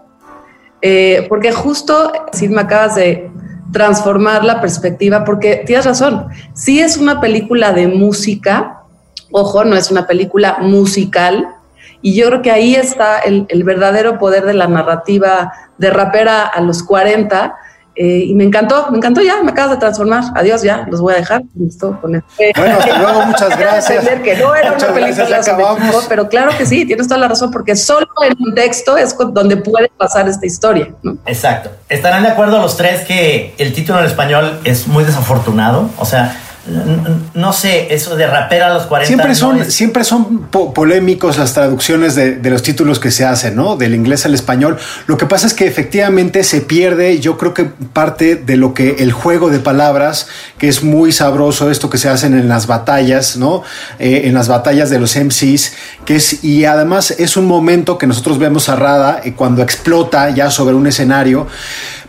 Eh, 0.82 1.26
porque 1.30 1.52
justo, 1.52 2.12
si 2.34 2.48
me 2.50 2.62
acabas 2.62 2.96
de 2.96 3.32
transformar 3.72 4.44
la 4.44 4.62
perspectiva, 4.62 5.24
porque 5.24 5.64
tienes 5.66 5.86
razón, 5.86 6.28
sí 6.54 6.80
es 6.80 6.98
una 6.98 7.20
película 7.20 7.74
de 7.74 7.88
música, 7.88 8.84
ojo, 9.32 9.64
no 9.66 9.76
es 9.76 9.92
una 9.92 10.08
película 10.08 10.58
musical, 10.62 11.48
y 12.02 12.16
yo 12.16 12.28
creo 12.28 12.42
que 12.42 12.52
ahí 12.52 12.76
está 12.76 13.20
el 13.20 13.64
verdadero 13.64 14.20
poder 14.20 14.46
de 14.46 14.54
la 14.54 14.68
narrativa 14.68 15.52
de 15.78 15.90
rapera 15.90 16.44
a 16.44 16.62
los 16.62 16.84
40, 16.84 17.56
eh, 18.00 18.26
y 18.28 18.36
me 18.36 18.44
encantó, 18.44 18.88
me 18.92 18.98
encantó 18.98 19.22
ya, 19.22 19.42
me 19.42 19.52
acabas 19.52 19.72
de 19.72 19.78
transformar. 19.78 20.24
Adiós, 20.36 20.62
ya, 20.62 20.86
los 20.90 21.02
voy 21.02 21.14
a 21.14 21.18
dejar. 21.18 21.42
Listo, 21.56 22.00
con 22.00 22.16
este. 22.16 22.54
Bueno, 22.56 22.78
hasta 22.80 22.98
luego, 23.02 23.22
muchas 23.26 23.58
gracias. 23.58 24.08
que 24.24 24.36
no 24.38 24.56
era 24.56 24.72
Muchas 24.74 24.90
una 24.92 25.00
película 25.00 25.44
sobre 25.44 25.66
pero 26.08 26.30
claro 26.30 26.52
que 26.58 26.66
sí, 26.66 26.86
tienes 26.86 27.08
toda 27.08 27.20
la 27.20 27.28
razón, 27.28 27.50
porque 27.52 27.76
solo 27.76 28.08
en 28.24 28.36
un 28.40 28.54
texto 28.54 28.96
es 28.98 29.14
con- 29.14 29.34
donde 29.34 29.58
puede 29.58 29.90
pasar 29.98 30.28
esta 30.30 30.46
historia. 30.46 30.90
¿no? 31.02 31.18
Exacto. 31.26 31.72
Estarán 31.90 32.24
de 32.24 32.30
acuerdo 32.30 32.60
los 32.60 32.78
tres 32.78 33.02
que 33.02 33.56
el 33.58 33.74
título 33.74 34.00
en 34.00 34.06
español 34.06 34.60
es 34.64 34.88
muy 34.88 35.04
desafortunado. 35.04 35.90
O 35.98 36.06
sea, 36.06 36.36
no 37.34 37.54
sé, 37.54 37.94
eso 37.94 38.16
de 38.16 38.28
rapera 38.28 38.68
a 38.68 38.74
los 38.74 38.84
40. 38.84 39.08
Siempre 39.08 39.30
no 39.30 39.36
son, 39.36 39.62
es- 39.62 39.74
siempre 39.74 40.04
son 40.04 40.40
po- 40.48 40.74
polémicos 40.74 41.38
las 41.38 41.54
traducciones 41.54 42.16
de, 42.16 42.36
de 42.36 42.50
los 42.50 42.62
títulos 42.64 43.00
que 43.00 43.12
se 43.12 43.26
hacen, 43.26 43.56
¿no? 43.56 43.76
Del 43.78 43.96
inglés 43.96 44.26
al 44.26 44.34
español. 44.34 44.78
Lo 45.08 45.18
que 45.18 45.26
pasa 45.26 45.48
es 45.48 45.54
que 45.54 45.68
efectivamente 45.68 46.44
se 46.44 46.62
pierde, 46.62 47.20
yo 47.20 47.38
creo 47.38 47.54
que 47.54 47.66
parte 47.66 48.36
de 48.36 48.58
lo 48.58 48.74
que 48.74 48.98
el 49.00 49.12
juego 49.12 49.50
de 49.50 49.60
palabras, 49.60 50.28
que 50.58 50.68
es 50.68 50.84
muy 50.84 51.12
sabroso, 51.12 51.72
esto 51.72 51.90
que 51.90 51.98
se 51.98 52.10
hacen 52.10 52.34
en 52.34 52.50
las 52.50 52.68
batallas, 52.68 53.38
¿no? 53.38 53.64
Eh, 54.00 54.24
en 54.26 54.34
las 54.34 54.48
batallas 54.48 54.90
de 54.90 55.00
los 55.00 55.16
MCs, 55.16 55.74
que 56.06 56.16
es, 56.18 56.44
y 56.44 56.66
además 56.66 57.12
es 57.12 57.38
un 57.38 57.46
momento 57.46 57.98
que 57.98 58.08
nosotros 58.08 58.40
vemos 58.40 58.70
a 58.70 58.76
Rada 58.76 59.22
eh, 59.24 59.34
cuando 59.34 59.62
explota 59.62 60.30
ya 60.32 60.52
sobre 60.52 60.76
un 60.76 60.88
escenario. 60.88 61.48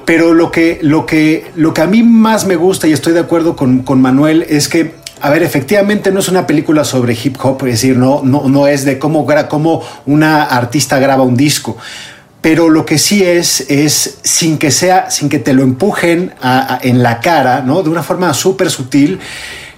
Pero 0.09 0.33
lo 0.33 0.51
que, 0.51 0.79
lo 0.81 1.05
que, 1.05 1.51
lo 1.55 1.75
que 1.75 1.83
a 1.83 1.87
mí 1.87 2.03
más 2.03 2.47
me 2.47 2.57
gusta, 2.57 2.89
y 2.89 2.95
estoy 2.95 3.13
de 3.13 3.21
acuerdo 3.21 3.57
con, 3.57 3.81
con 3.81 4.01
Manuel, 4.01 4.47
es 4.49 4.67
que 4.67 4.95
a 5.21 5.29
ver, 5.29 5.43
efectivamente 5.43 6.11
no 6.11 6.21
es 6.21 6.31
una 6.31 6.47
película 6.47 6.83
sobre 6.83 7.13
hip 7.13 7.37
hop, 7.43 7.59
es 7.67 7.73
decir, 7.73 7.99
no, 7.99 8.23
no, 8.25 8.49
no 8.49 8.67
es 8.67 8.87
de 8.87 8.99
cómo, 8.99 9.27
cómo 9.51 9.83
una 10.07 10.45
artista 10.45 10.99
graba 10.99 11.25
un 11.25 11.37
disco. 11.37 11.77
Pero 12.41 12.71
lo 12.71 12.87
que 12.87 12.97
sí 12.97 13.23
es, 13.23 13.67
es 13.69 14.21
sin 14.23 14.57
que 14.57 14.71
sea, 14.71 15.11
sin 15.11 15.29
que 15.29 15.41
te 15.41 15.53
lo 15.53 15.63
empujen 15.63 16.33
en 16.81 17.03
la 17.03 17.21
cara, 17.21 17.61
¿no? 17.61 17.83
De 17.83 17.91
una 17.91 18.03
forma 18.03 18.33
súper 18.33 18.71
sutil, 18.71 19.21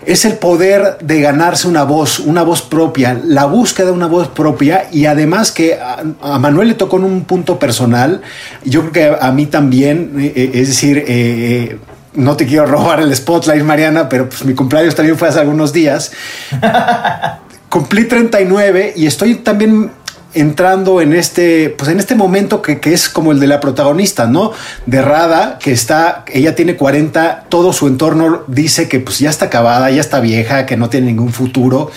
es 0.07 0.25
el 0.25 0.35
poder 0.39 0.99
de 1.01 1.21
ganarse 1.21 1.69
una 1.69 1.85
voz, 1.85 2.19
una 2.21 2.43
voz 2.43 2.63
propia, 2.63 3.21
la 3.25 3.45
búsqueda 3.45 3.87
de 3.87 3.93
una 3.93 4.07
voz 4.07 4.29
propia 4.29 4.89
y 4.91 5.07
además 5.07 5.53
que 5.53 5.79
a, 5.79 6.39
Manuel 6.39 6.69
le 6.69 6.75
tocó 6.75 6.97
en 6.97 7.05
un 7.05 7.25
punto 7.25 7.59
personal, 7.59 8.23
yo 8.65 8.81
creo 8.81 8.93
que 8.93 9.25
a 9.25 9.31
mí 9.33 9.47
también, 9.47 10.15
eh, 10.19 10.33
eh, 10.35 10.51
es 10.55 10.69
decir, 10.69 11.05
eh, 11.07 11.79
no 12.15 12.37
te 12.37 12.47
quiero 12.47 12.67
robar 12.67 13.01
el 13.01 13.15
spotlight, 13.15 13.63
Mariana, 13.63 14.09
pero 14.09 14.29
pues 14.29 14.45
mi 14.45 14.55
cumpleaños 14.55 14.95
también 14.95 15.17
fue 15.17 15.29
hace 15.29 15.41
algunos 15.41 15.73
días. 15.73 16.13
Cumplí 17.69 18.07
39 18.07 18.95
y 18.97 19.07
estoy 19.07 19.37
también 19.37 19.93
entrando 20.35 21.01
en 21.01 21.13
este, 21.13 21.71
pues 21.71 21.91
en 21.91 21.99
este 21.99 22.15
momento 22.15 22.63
que, 22.63 22.81
que 22.81 22.93
es 22.93 23.09
como 23.09 23.33
el 23.33 23.41
de 23.41 23.47
la 23.47 23.61
protagonista, 23.61 24.27
¿no? 24.27 24.53
De 24.87 25.03
Rada, 25.03 25.59
que 25.59 25.73
está, 25.73 26.25
ella 26.33 26.55
tiene 26.55 26.77
40, 26.77 27.47
todo 27.49 27.73
su 27.73 27.89
entorno 27.89 28.43
dice 28.47 28.89
que 28.89 29.01
pues 29.01 29.19
ya 29.19 29.31
está 29.31 29.47
acabada, 29.47 29.91
ya 29.91 30.01
está 30.01 30.21
vieja, 30.21 30.67
que 30.67 30.77
no 30.77 30.89
tiene 30.89 31.09
ningún 31.09 31.33
futuro. 31.33 31.91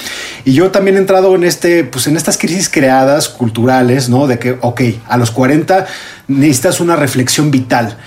Y 0.46 0.54
yo 0.54 0.72
también 0.72 0.98
he 0.98 1.00
entrado 1.00 1.36
en 1.36 1.44
este, 1.44 1.84
pues 1.84 2.08
en 2.08 2.18
estas 2.18 2.38
crisis 2.38 2.70
creadas 2.70 3.30
culturales, 3.30 4.10
¿no? 4.10 4.28
De 4.28 4.40
que, 4.40 4.58
ok, 4.62 4.82
a 5.08 5.18
los 5.18 5.32
40 5.32 5.86
necesitas 6.28 6.80
una 6.80 6.96
reflexión 6.96 7.52
vital. 7.52 7.98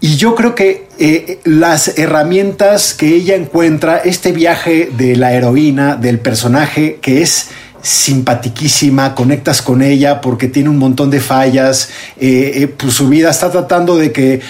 Y 0.00 0.16
yo 0.16 0.34
creo 0.34 0.56
que 0.56 0.88
eh, 0.98 1.38
las 1.44 1.96
herramientas 1.96 2.92
que 2.92 3.14
ella 3.14 3.36
encuentra, 3.36 3.98
este 3.98 4.32
viaje 4.32 4.90
de 4.96 5.14
la 5.14 5.32
heroína, 5.32 5.94
del 5.94 6.18
personaje 6.18 6.98
que 7.00 7.22
es 7.22 7.50
simpatiquísima, 7.82 9.14
conectas 9.14 9.60
con 9.62 9.82
ella 9.82 10.20
porque 10.20 10.48
tiene 10.48 10.68
un 10.68 10.78
montón 10.78 11.10
de 11.10 11.20
fallas, 11.20 11.90
eh, 12.20 12.52
eh, 12.56 12.68
pues 12.68 12.94
su 12.94 13.08
vida 13.08 13.30
está 13.30 13.50
tratando 13.50 13.96
de 13.96 14.12
que 14.12 14.40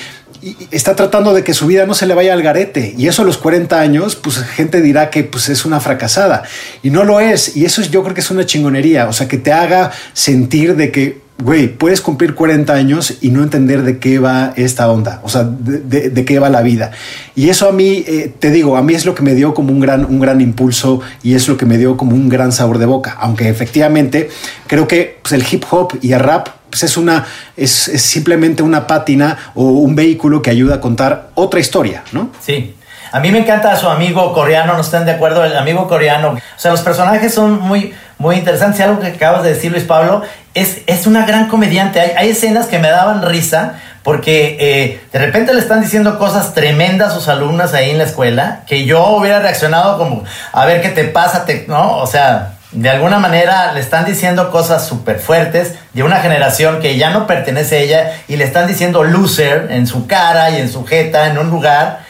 está 0.72 0.96
tratando 0.96 1.32
de 1.34 1.44
que 1.44 1.54
su 1.54 1.66
vida 1.68 1.86
no 1.86 1.94
se 1.94 2.04
le 2.06 2.14
vaya 2.14 2.32
al 2.32 2.42
garete. 2.42 2.94
Y 2.98 3.06
eso 3.06 3.22
a 3.22 3.24
los 3.24 3.38
40 3.38 3.78
años 3.80 4.16
pues 4.16 4.38
gente 4.38 4.80
dirá 4.80 5.08
que 5.10 5.22
pues 5.24 5.48
es 5.48 5.64
una 5.64 5.78
fracasada. 5.80 6.42
Y 6.82 6.90
no 6.90 7.04
lo 7.04 7.20
es. 7.20 7.56
Y 7.56 7.64
eso 7.64 7.80
es- 7.80 7.90
yo 7.90 8.02
creo 8.02 8.14
que 8.14 8.20
es 8.22 8.30
una 8.30 8.44
chingonería. 8.44 9.08
O 9.08 9.12
sea 9.12 9.28
que 9.28 9.38
te 9.38 9.52
haga 9.52 9.92
sentir 10.12 10.74
de 10.76 10.90
que 10.90 11.22
güey 11.42 11.68
puedes 11.68 12.00
cumplir 12.00 12.34
40 12.34 12.72
años 12.72 13.14
y 13.20 13.30
no 13.30 13.42
entender 13.42 13.82
de 13.82 13.98
qué 13.98 14.18
va 14.18 14.52
esta 14.56 14.90
onda 14.90 15.20
o 15.22 15.28
sea 15.28 15.44
de, 15.44 15.78
de- 15.80 16.10
de 16.10 16.24
qué 16.24 16.38
va 16.38 16.48
la 16.50 16.62
vida 16.62 16.90
y 17.34 17.48
eso 17.48 17.68
a 17.68 17.72
mí 17.72 18.04
eh, 18.06 18.32
te 18.38 18.50
digo 18.50 18.76
a 18.76 18.82
mí 18.82 18.94
es 18.94 19.04
lo 19.06 19.14
que 19.14 19.22
me 19.22 19.34
dio 19.34 19.54
como 19.54 19.72
un 19.72 19.80
gran 19.80 20.04
un 20.04 20.20
gran 20.20 20.40
impulso 20.40 21.00
y 21.22 21.34
es 21.34 21.48
lo 21.48 21.56
que 21.56 21.66
me 21.66 21.78
dio 21.78 21.96
como 21.96 22.14
un 22.14 22.28
gran 22.28 22.52
sabor 22.52 22.78
de 22.78 22.86
boca 22.86 23.16
aunque 23.20 23.48
efectivamente 23.48 24.28
creo 24.66 24.86
que 24.86 25.18
pues, 25.22 25.32
el 25.32 25.44
hip 25.50 25.64
hop 25.70 25.98
y 26.00 26.12
el 26.12 26.20
rap 26.20 26.48
pues 26.70 26.84
es 26.84 26.96
una 26.96 27.26
es, 27.56 27.88
es 27.88 28.02
simplemente 28.02 28.62
una 28.62 28.86
pátina 28.86 29.36
o 29.54 29.64
un 29.64 29.94
vehículo 29.94 30.40
que 30.42 30.50
ayuda 30.50 30.76
a 30.76 30.80
contar 30.80 31.28
otra 31.34 31.60
historia, 31.60 32.02
¿no? 32.12 32.30
Sí. 32.40 32.74
A 33.12 33.20
mí 33.20 33.30
me 33.30 33.40
encanta 33.40 33.76
su 33.76 33.86
amigo 33.90 34.32
coreano, 34.32 34.72
no 34.72 34.80
están 34.80 35.04
de 35.04 35.10
acuerdo, 35.12 35.44
el 35.44 35.54
amigo 35.54 35.86
coreano. 35.86 36.30
O 36.30 36.38
sea, 36.58 36.70
los 36.70 36.80
personajes 36.80 37.34
son 37.34 37.60
muy, 37.60 37.92
muy 38.22 38.36
interesantes. 38.36 38.80
Y 38.80 38.82
algo 38.84 39.00
que 39.00 39.08
acabas 39.08 39.42
de 39.42 39.52
decir, 39.52 39.70
Luis 39.72 39.84
Pablo, 39.84 40.22
es, 40.54 40.78
es 40.86 41.06
una 41.06 41.26
gran 41.26 41.48
comediante. 41.48 42.00
Hay, 42.00 42.12
hay 42.16 42.30
escenas 42.30 42.68
que 42.68 42.78
me 42.78 42.88
daban 42.88 43.20
risa 43.22 43.74
porque 44.02 44.56
eh, 44.58 45.00
de 45.12 45.18
repente 45.18 45.52
le 45.52 45.60
están 45.60 45.80
diciendo 45.80 46.18
cosas 46.18 46.54
tremendas 46.54 47.12
a 47.12 47.14
sus 47.14 47.28
alumnas 47.28 47.74
ahí 47.74 47.90
en 47.90 47.98
la 47.98 48.04
escuela 48.04 48.62
que 48.66 48.84
yo 48.84 49.06
hubiera 49.16 49.40
reaccionado 49.40 49.98
como, 49.98 50.24
a 50.52 50.64
ver 50.64 50.80
qué 50.80 50.88
te 50.88 51.04
pasa, 51.04 51.44
te, 51.44 51.66
¿no? 51.68 51.98
O 51.98 52.06
sea, 52.06 52.54
de 52.72 52.90
alguna 52.90 53.18
manera 53.18 53.72
le 53.72 53.80
están 53.80 54.04
diciendo 54.04 54.50
cosas 54.50 54.86
súper 54.86 55.18
fuertes 55.18 55.74
de 55.92 56.02
una 56.02 56.20
generación 56.20 56.80
que 56.80 56.96
ya 56.96 57.10
no 57.10 57.26
pertenece 57.26 57.76
a 57.76 57.80
ella 57.80 58.12
y 58.28 58.36
le 58.36 58.44
están 58.44 58.66
diciendo 58.66 59.04
loser 59.04 59.68
en 59.70 59.86
su 59.86 60.06
cara 60.06 60.50
y 60.50 60.56
en 60.56 60.70
su 60.70 60.84
jeta 60.84 61.26
en 61.26 61.38
un 61.38 61.50
lugar 61.50 62.00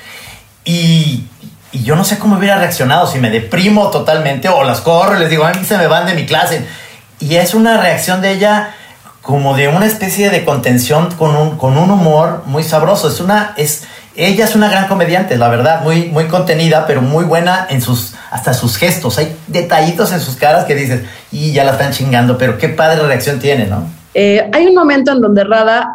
y, 0.64 1.26
y 1.72 1.82
yo 1.82 1.96
no 1.96 2.04
sé 2.04 2.18
cómo 2.18 2.36
hubiera 2.36 2.58
reaccionado, 2.58 3.06
si 3.06 3.18
me 3.18 3.30
deprimo 3.30 3.90
totalmente 3.90 4.48
o 4.48 4.62
las 4.62 4.82
corro 4.82 5.18
les 5.18 5.30
digo, 5.30 5.44
a 5.44 5.52
mí 5.52 5.64
se 5.64 5.78
me 5.78 5.86
van 5.86 6.06
de 6.06 6.14
mi 6.14 6.26
clase. 6.26 6.66
Y 7.18 7.36
es 7.36 7.54
una 7.54 7.80
reacción 7.80 8.20
de 8.20 8.32
ella 8.32 8.74
como 9.22 9.56
de 9.56 9.68
una 9.68 9.86
especie 9.86 10.30
de 10.30 10.44
contención 10.44 11.10
con 11.12 11.36
un, 11.36 11.56
con 11.56 11.78
un 11.78 11.90
humor 11.90 12.42
muy 12.46 12.62
sabroso. 12.64 13.08
Es 13.08 13.20
una, 13.20 13.54
es, 13.56 13.84
ella 14.16 14.44
es 14.44 14.54
una 14.54 14.68
gran 14.68 14.88
comediante, 14.88 15.38
la 15.38 15.48
verdad, 15.48 15.82
muy, 15.82 16.06
muy 16.06 16.24
contenida, 16.24 16.86
pero 16.86 17.00
muy 17.00 17.24
buena 17.24 17.66
en 17.70 17.80
sus, 17.80 18.14
hasta 18.30 18.52
sus 18.52 18.76
gestos. 18.76 19.18
Hay 19.18 19.36
detallitos 19.46 20.12
en 20.12 20.20
sus 20.20 20.36
caras 20.36 20.64
que 20.64 20.74
dices, 20.74 21.02
y 21.30 21.52
ya 21.52 21.64
la 21.64 21.72
están 21.72 21.92
chingando, 21.92 22.36
pero 22.36 22.58
qué 22.58 22.68
padre 22.68 23.06
reacción 23.06 23.38
tiene, 23.38 23.66
¿no? 23.66 23.86
Eh, 24.14 24.50
hay 24.52 24.66
un 24.66 24.74
momento 24.74 25.12
en 25.12 25.20
donde 25.20 25.44
Rada 25.44 25.86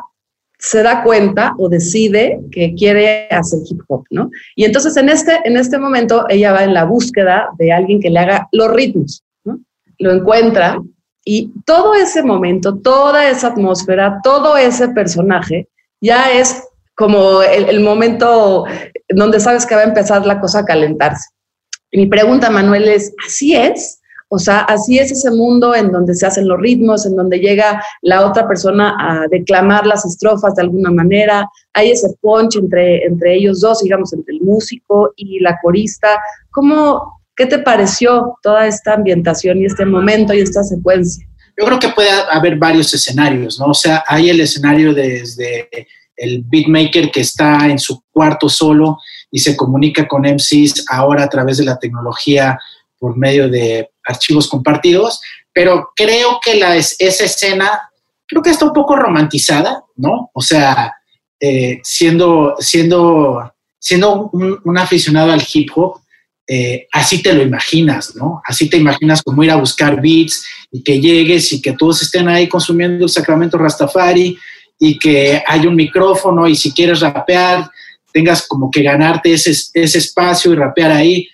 se 0.59 0.81
da 0.81 1.03
cuenta 1.03 1.53
o 1.57 1.69
decide 1.69 2.39
que 2.51 2.73
quiere 2.75 3.27
hacer 3.29 3.59
hip 3.69 3.81
hop, 3.87 4.03
¿no? 4.09 4.29
Y 4.55 4.65
entonces 4.65 4.97
en 4.97 5.09
este, 5.09 5.39
en 5.43 5.57
este 5.57 5.77
momento 5.77 6.25
ella 6.29 6.53
va 6.53 6.63
en 6.63 6.73
la 6.73 6.85
búsqueda 6.85 7.49
de 7.57 7.71
alguien 7.71 7.99
que 7.99 8.09
le 8.09 8.19
haga 8.19 8.47
los 8.51 8.71
ritmos, 8.71 9.23
¿no? 9.43 9.59
Lo 9.99 10.11
encuentra 10.11 10.79
y 11.23 11.51
todo 11.65 11.93
ese 11.93 12.23
momento, 12.23 12.77
toda 12.77 13.29
esa 13.29 13.49
atmósfera, 13.49 14.19
todo 14.23 14.57
ese 14.57 14.89
personaje 14.89 15.67
ya 16.01 16.31
es 16.31 16.63
como 16.95 17.43
el, 17.43 17.65
el 17.65 17.79
momento 17.81 18.65
donde 19.09 19.39
sabes 19.39 19.65
que 19.65 19.75
va 19.75 19.81
a 19.81 19.85
empezar 19.85 20.25
la 20.25 20.39
cosa 20.39 20.59
a 20.59 20.65
calentarse. 20.65 21.29
Mi 21.91 22.07
pregunta, 22.07 22.49
Manuel, 22.49 22.87
es, 22.87 23.13
¿así 23.25 23.55
es? 23.55 24.01
O 24.29 24.39
sea, 24.39 24.59
así 24.61 24.99
es 24.99 25.11
ese 25.11 25.31
mundo 25.31 25.73
en 25.73 25.91
donde 25.91 26.13
se 26.13 26.25
hacen 26.25 26.47
los 26.47 26.59
ritmos, 26.59 27.05
en 27.05 27.15
donde 27.15 27.39
llega 27.39 27.81
la 28.01 28.27
otra 28.27 28.47
persona 28.47 28.95
a 28.99 29.27
declamar 29.27 29.87
las 29.87 30.05
estrofas 30.05 30.55
de 30.55 30.63
alguna 30.63 30.91
manera. 30.91 31.49
Hay 31.73 31.91
ese 31.91 32.09
punch 32.21 32.57
entre, 32.57 33.05
entre 33.05 33.35
ellos 33.35 33.61
dos, 33.61 33.81
digamos, 33.81 34.11
entre 34.11 34.35
el 34.35 34.41
músico 34.41 35.13
y 35.15 35.39
la 35.39 35.57
corista. 35.61 36.19
¿Cómo, 36.51 37.21
¿Qué 37.35 37.45
te 37.45 37.59
pareció 37.59 38.37
toda 38.41 38.67
esta 38.67 38.95
ambientación 38.95 39.59
y 39.59 39.65
este 39.65 39.85
momento 39.85 40.33
y 40.33 40.39
esta 40.39 40.63
secuencia? 40.63 41.25
Yo 41.57 41.65
creo 41.65 41.79
que 41.79 41.89
puede 41.89 42.09
haber 42.29 42.57
varios 42.57 42.93
escenarios, 42.93 43.59
¿no? 43.59 43.67
O 43.67 43.73
sea, 43.73 44.03
hay 44.07 44.29
el 44.29 44.41
escenario 44.41 44.93
desde 44.93 45.69
el 46.17 46.43
beatmaker 46.43 47.11
que 47.11 47.21
está 47.21 47.67
en 47.67 47.79
su 47.79 48.03
cuarto 48.11 48.49
solo 48.49 48.97
y 49.31 49.39
se 49.39 49.55
comunica 49.55 50.07
con 50.07 50.23
MCs 50.23 50.85
ahora 50.89 51.23
a 51.23 51.29
través 51.29 51.57
de 51.57 51.65
la 51.65 51.79
tecnología 51.79 52.59
por 52.99 53.15
medio 53.15 53.49
de 53.49 53.89
archivos 54.07 54.47
compartidos, 54.47 55.19
pero 55.53 55.89
creo 55.95 56.39
que 56.43 56.55
la, 56.55 56.75
esa 56.75 57.23
escena, 57.23 57.81
creo 58.27 58.41
que 58.41 58.51
está 58.51 58.65
un 58.65 58.73
poco 58.73 58.95
romantizada, 58.95 59.83
¿no? 59.95 60.29
O 60.33 60.41
sea, 60.41 60.93
eh, 61.39 61.79
siendo, 61.83 62.55
siendo, 62.59 63.53
siendo 63.79 64.29
un, 64.31 64.77
aficionado 64.77 65.31
al 65.31 65.43
hip 65.51 65.69
hop, 65.75 65.99
eh, 66.47 66.87
así 66.91 67.21
te 67.21 67.33
lo 67.33 67.41
imaginas, 67.41 68.15
¿no? 68.15 68.41
Así 68.45 68.69
te 68.69 68.77
imaginas 68.77 69.21
como 69.21 69.43
ir 69.43 69.51
a 69.51 69.57
buscar 69.57 70.01
beats 70.01 70.45
y 70.71 70.81
que 70.83 70.99
llegues 70.99 71.51
y 71.53 71.61
que 71.61 71.73
todos 71.73 72.01
estén 72.01 72.27
ahí 72.29 72.47
consumiendo 72.47 73.05
el 73.05 73.09
sacramento 73.09 73.57
Rastafari 73.57 74.37
y 74.79 74.97
que 74.97 75.43
hay 75.45 75.67
un 75.67 75.75
micrófono 75.75 76.47
y 76.47 76.55
si 76.55 76.71
quieres 76.71 77.01
rapear, 77.01 77.69
tengas 78.13 78.47
como 78.47 78.71
que 78.71 78.81
ganarte 78.81 79.33
ese, 79.33 79.51
ese 79.73 79.97
espacio 79.97 80.53
y 80.53 80.55
rapear 80.55 80.91
ahí. 80.91 81.27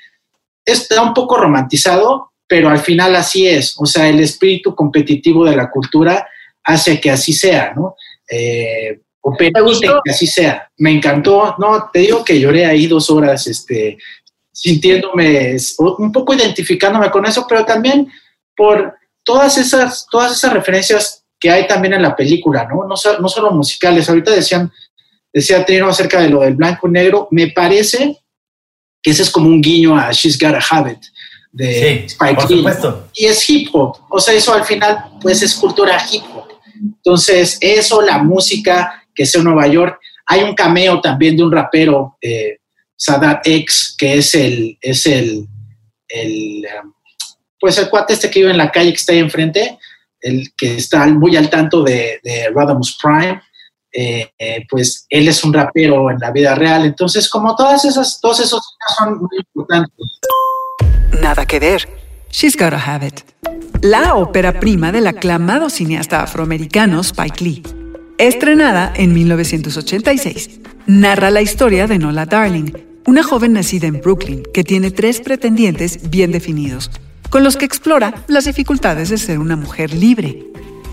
Está 0.65 1.01
un 1.01 1.13
poco 1.13 1.38
romantizado, 1.38 2.33
pero 2.54 2.70
al 2.70 2.78
final 2.78 3.16
así 3.16 3.48
es. 3.48 3.74
O 3.80 3.86
sea, 3.88 4.08
el 4.08 4.20
espíritu 4.20 4.76
competitivo 4.76 5.44
de 5.44 5.56
la 5.56 5.72
cultura 5.72 6.30
hace 6.64 7.02
que 7.02 7.10
así 7.10 7.34
sea, 7.34 7.74
¿no? 7.76 7.96
Eh, 8.30 9.02
o 9.22 9.36
permite 9.36 9.88
que 10.06 10.12
así 10.12 10.28
sea. 10.28 10.70
Me 10.78 10.92
encantó, 10.92 11.56
no, 11.58 11.90
te 11.92 12.02
digo 12.02 12.24
que 12.24 12.40
lloré 12.40 12.68
ahí 12.68 12.86
dos 12.86 13.10
horas, 13.10 13.48
este, 13.48 13.98
sintiéndome, 14.52 15.58
un 15.98 16.12
poco 16.12 16.36
identificándome 16.36 17.10
con 17.10 17.26
eso, 17.26 17.44
pero 17.50 17.66
también 17.66 18.08
por 18.56 18.98
todas 19.24 19.58
esas, 19.58 20.06
todas 20.12 20.34
esas 20.34 20.54
referencias 20.54 21.24
que 21.40 21.50
hay 21.50 21.66
también 21.66 21.96
en 21.96 22.04
la 22.04 22.16
película, 22.16 22.68
¿no? 22.70 22.84
No, 22.88 22.94
no 23.20 23.30
solo 23.30 23.50
musicales. 23.50 24.08
Ahorita 24.08 24.30
decían, 24.30 24.72
decía 25.34 25.66
Trino 25.66 25.88
acerca 25.88 26.22
de 26.22 26.30
lo 26.30 26.42
del 26.42 26.54
blanco 26.54 26.88
y 26.88 26.92
negro. 26.92 27.28
Me 27.32 27.48
parece 27.48 28.16
que 29.02 29.10
ese 29.10 29.24
es 29.24 29.32
como 29.32 29.48
un 29.48 29.60
guiño 29.60 29.98
a 29.98 30.12
She's 30.12 30.38
Gotta 30.38 30.60
Have 30.70 30.92
It 30.92 31.12
de 31.54 32.06
Spike 32.06 32.46
Lee. 32.50 32.66
Y 33.14 33.26
es 33.28 33.50
hip 33.50 33.70
hop. 33.74 33.98
O 34.10 34.20
sea, 34.20 34.34
eso 34.34 34.54
al 34.54 34.66
final, 34.66 35.12
pues 35.22 35.42
es 35.42 35.56
cultura 35.56 35.98
hip 36.12 36.24
hop. 36.36 36.50
Entonces, 36.76 37.58
eso, 37.62 38.02
la 38.02 38.18
música 38.18 39.04
que 39.14 39.26
sea 39.26 39.40
en 39.40 39.46
Nueva 39.46 39.68
York. 39.68 40.00
Hay 40.26 40.44
un 40.44 40.56
cameo 40.56 41.00
también 41.02 41.38
de 41.38 41.44
un 41.44 41.52
rapero, 41.52 42.18
eh, 42.22 42.58
Sadat 42.96 43.46
X, 43.46 43.96
que 43.98 44.16
es 44.16 44.36
el, 44.36 44.78
es 44.82 45.06
el, 45.06 45.48
el, 46.08 46.66
um, 46.84 46.94
pues 47.60 47.78
el 47.78 47.90
cuate 47.90 48.14
este 48.14 48.30
que 48.30 48.40
vive 48.40 48.52
en 48.52 48.58
la 48.58 48.72
calle 48.72 48.92
que 48.92 48.98
está 48.98 49.14
ahí 49.14 49.20
enfrente, 49.20 49.78
el 50.22 50.54
que 50.56 50.78
está 50.78 51.06
muy 51.08 51.36
al 51.36 51.50
tanto 51.50 51.84
de, 51.84 52.20
de 52.24 52.50
Radamus 52.54 52.98
Prime. 53.02 53.42
Eh, 53.96 54.28
eh, 54.40 54.66
pues 54.68 55.06
él 55.08 55.28
es 55.28 55.44
un 55.44 55.54
rapero 55.54 56.10
en 56.10 56.18
la 56.18 56.32
vida 56.32 56.56
real. 56.56 56.84
Entonces, 56.84 57.30
como 57.30 57.56
todas 57.56 57.86
esas, 57.86 58.20
todos 58.20 58.40
esos 58.40 58.62
son 58.98 59.20
muy 59.20 59.38
importantes. 59.38 59.94
Nada 61.24 61.46
que 61.46 61.58
ver. 61.58 61.88
She's 62.30 62.58
Gotta 62.58 62.75
Have 62.75 63.08
It. 63.08 63.22
La 63.82 64.15
ópera 64.15 64.60
prima 64.60 64.92
del 64.92 65.08
aclamado 65.08 65.70
cineasta 65.70 66.22
afroamericano 66.22 67.00
Spike 67.00 67.42
Lee. 67.42 67.63
Estrenada 68.18 68.92
en 68.94 69.13
1986, 69.13 70.60
narra 70.86 71.32
la 71.32 71.42
historia 71.42 71.88
de 71.88 71.98
Nola 71.98 72.25
Darling, 72.25 72.74
una 73.08 73.24
joven 73.24 73.53
nacida 73.53 73.88
en 73.88 74.01
Brooklyn 74.01 74.44
que 74.53 74.65
tiene 74.65 74.92
tres 74.92 75.22
pretendientes 75.22 76.10
bien 76.10 76.34
definidos, 76.34 76.92
con 77.30 77.46
los 77.46 77.56
que 77.56 77.63
explora 77.63 78.25
las 78.27 78.44
dificultades 78.44 79.08
de 79.08 79.18
ser 79.18 79.39
una 79.39 79.56
mujer 79.56 79.94
libre. 79.94 80.44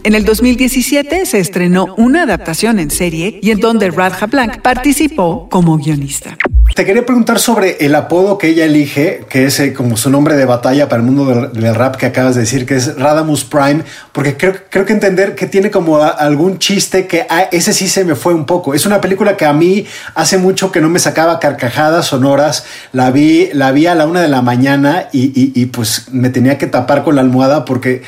En 0.02 0.14
el 0.14 0.25
2017 0.25 1.26
se 1.26 1.40
estrenó 1.40 1.95
una 1.99 2.23
adaptación 2.23 2.78
en 2.78 2.90
serie 2.90 3.38
y 3.42 3.50
en 3.50 3.61
donde 3.61 3.90
Radha 3.90 4.26
Blank 4.26 4.62
participó 4.62 5.47
como 5.50 5.76
guionista. 5.76 6.38
Te 6.75 6.87
quería 6.87 7.04
preguntar 7.04 7.38
sobre 7.38 7.76
el 7.85 7.95
apodo 7.95 8.38
que 8.38 8.49
ella 8.49 8.64
elige, 8.64 9.26
que 9.28 9.45
es 9.45 9.61
eh, 9.61 9.75
como 9.75 9.99
su 9.99 10.09
nombre 10.09 10.37
de 10.37 10.47
batalla 10.47 10.88
para 10.88 11.02
el 11.02 11.07
mundo 11.07 11.50
del, 11.52 11.75
rap 11.75 11.97
que 11.97 12.07
acabas 12.07 12.37
de 12.37 12.42
decir, 12.42 12.64
que 12.64 12.76
es 12.76 12.97
Radamus 12.97 13.45
Prime, 13.45 13.83
porque 14.12 14.37
creo, 14.37 14.87
que 14.87 14.92
entender 14.92 15.35
que 15.35 15.47
tiene 15.47 15.71
como 15.71 16.02
algún 16.02 16.59
chiste 16.59 17.07
que 17.07 17.26
ah, 17.28 17.49
ese 17.50 17.75
sí 17.75 17.87
se 17.87 18.04
me 18.04 18.14
fue 18.14 18.33
un 18.33 18.47
poco. 18.47 18.73
Es 18.73 18.87
una 18.87 19.00
película 19.00 19.37
que 19.37 19.45
a 19.45 19.52
mí 19.52 19.85
hace 20.14 20.38
mucho 20.38 20.73
que 20.73 20.80
no 20.80 20.88
me 20.88 21.00
sacaba 21.00 21.40
carcajadas 21.40 22.07
sonoras. 22.07 22.64
La 22.92 23.11
vi, 23.11 23.50
la 23.52 23.73
vi 23.73 23.87
a 23.87 23.94
la 23.94 24.07
una 24.07 24.22
de 24.22 24.29
la 24.29 24.40
mañana 24.40 25.09
y 25.12 25.66
pues 25.66 26.07
me 26.12 26.31
tenía 26.31 26.57
que 26.57 26.68
tapar 26.68 27.05
con 27.05 27.16
la 27.16 27.20
almohada 27.20 27.64
porque 27.66 28.03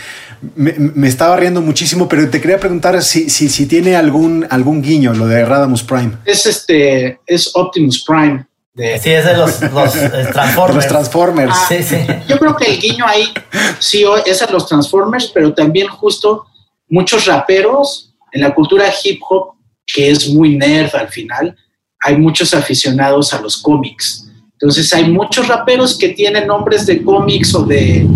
me, 0.57 1.07
estaba 1.07 1.37
riendo 1.37 1.61
muchísimo, 1.61 2.09
pero 2.09 2.28
te 2.28 2.40
quería 2.40 2.59
preguntar 2.59 3.00
si, 3.02 3.31
si, 3.31 3.48
si, 3.48 3.66
tiene 3.66 3.94
algún, 3.94 4.46
algún 4.50 4.83
guiño 4.83 5.14
lo 5.14 5.26
de 5.26 5.44
Radamus 5.44 5.83
Prime. 5.83 6.12
Es 6.24 6.46
este, 6.46 7.20
es 7.26 7.50
Optimus 7.55 8.05
Prime. 8.05 8.44
De, 8.74 8.98
sí, 8.98 9.11
es 9.11 9.24
de 9.24 9.37
los, 9.37 9.61
los 9.61 9.96
eh, 9.96 10.28
Transformers. 10.33 10.74
los 10.74 10.87
Transformers. 10.88 11.52
Ah, 11.55 11.66
sí, 11.68 11.83
sí. 11.83 11.96
Yo 12.26 12.38
creo 12.38 12.57
que 12.57 12.72
el 12.72 12.81
guiño 12.81 13.05
ahí 13.07 13.33
sí 13.78 14.05
es 14.26 14.42
a 14.42 14.50
los 14.50 14.66
Transformers, 14.66 15.31
pero 15.33 15.52
también 15.52 15.88
justo 15.88 16.46
muchos 16.88 17.26
raperos 17.26 18.14
en 18.33 18.40
la 18.40 18.55
cultura 18.55 18.87
hip 19.05 19.20
hop, 19.28 19.55
que 19.87 20.11
es 20.11 20.28
muy 20.28 20.57
nerd 20.57 20.94
al 20.94 21.09
final, 21.09 21.55
hay 22.00 22.16
muchos 22.16 22.55
aficionados 22.55 23.33
a 23.33 23.40
los 23.40 23.61
cómics. 23.61 24.26
Entonces 24.52 24.92
hay 24.92 25.09
muchos 25.09 25.48
raperos 25.48 25.96
que 25.96 26.11
tienen 26.11 26.46
nombres 26.46 26.87
de 26.87 27.02
cómics 27.02 27.55
o 27.55 27.64
de, 27.64 28.07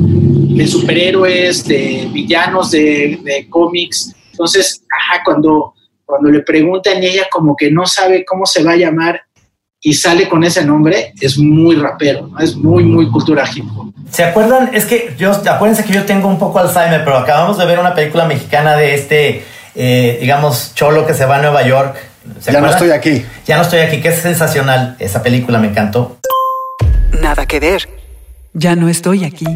de 0.57 0.67
superhéroes, 0.67 1.65
de 1.67 2.09
villanos 2.11 2.71
de, 2.71 3.19
de 3.23 3.47
cómics. 3.51 4.15
Entonces, 4.31 4.83
ajá, 4.91 5.23
cuando, 5.23 5.75
cuando 6.05 6.31
le 6.31 6.41
preguntan 6.41 7.03
ella 7.03 7.25
como 7.31 7.55
que 7.55 7.71
no 7.71 7.85
sabe 7.87 8.25
cómo 8.25 8.47
se 8.47 8.63
va 8.63 8.73
a 8.73 8.77
llamar 8.77 9.21
y 9.83 9.93
sale 9.93 10.29
con 10.29 10.43
ese 10.45 10.65
nombre, 10.65 11.13
es 11.21 11.37
muy 11.37 11.77
rapero, 11.77 12.31
es 12.41 12.57
muy, 12.57 12.85
muy 12.85 13.11
cultura 13.11 13.45
hip 13.55 13.67
hop. 13.77 13.93
¿Se 14.11 14.25
acuerdan? 14.25 14.71
Es 14.73 14.87
que 14.87 15.15
yo, 15.19 15.31
acuérdense 15.31 15.85
que 15.85 15.93
yo 15.93 16.05
tengo 16.05 16.27
un 16.29 16.39
poco 16.39 16.59
Alzheimer, 16.59 17.05
pero 17.05 17.19
acabamos 17.19 17.59
de 17.59 17.67
ver 17.67 17.79
una 17.79 17.95
película 17.95 18.25
mexicana 18.25 18.77
de 18.77 18.95
este, 18.95 19.45
eh, 19.75 20.17
digamos, 20.21 20.73
cholo 20.75 21.07
que 21.07 21.13
se 21.13 21.27
va 21.27 21.37
a 21.37 21.43
Nueva 21.43 21.67
York. 21.67 21.97
ya 22.51 22.61
no 22.63 22.71
estoy 22.71 22.91
aquí. 22.91 23.25
Ya 23.47 23.57
no 23.57 23.63
estoy 23.63 23.81
aquí, 23.81 24.01
que 24.01 24.09
es 24.09 24.21
sensacional. 24.21 24.97
Esa 24.99 25.23
película 25.23 25.59
me 25.59 25.69
encantó. 25.69 26.17
Nada 27.21 27.45
que 27.45 27.61
ver. 27.61 27.89
Ya 28.55 28.75
no 28.75 28.89
estoy 28.89 29.25
aquí 29.25 29.47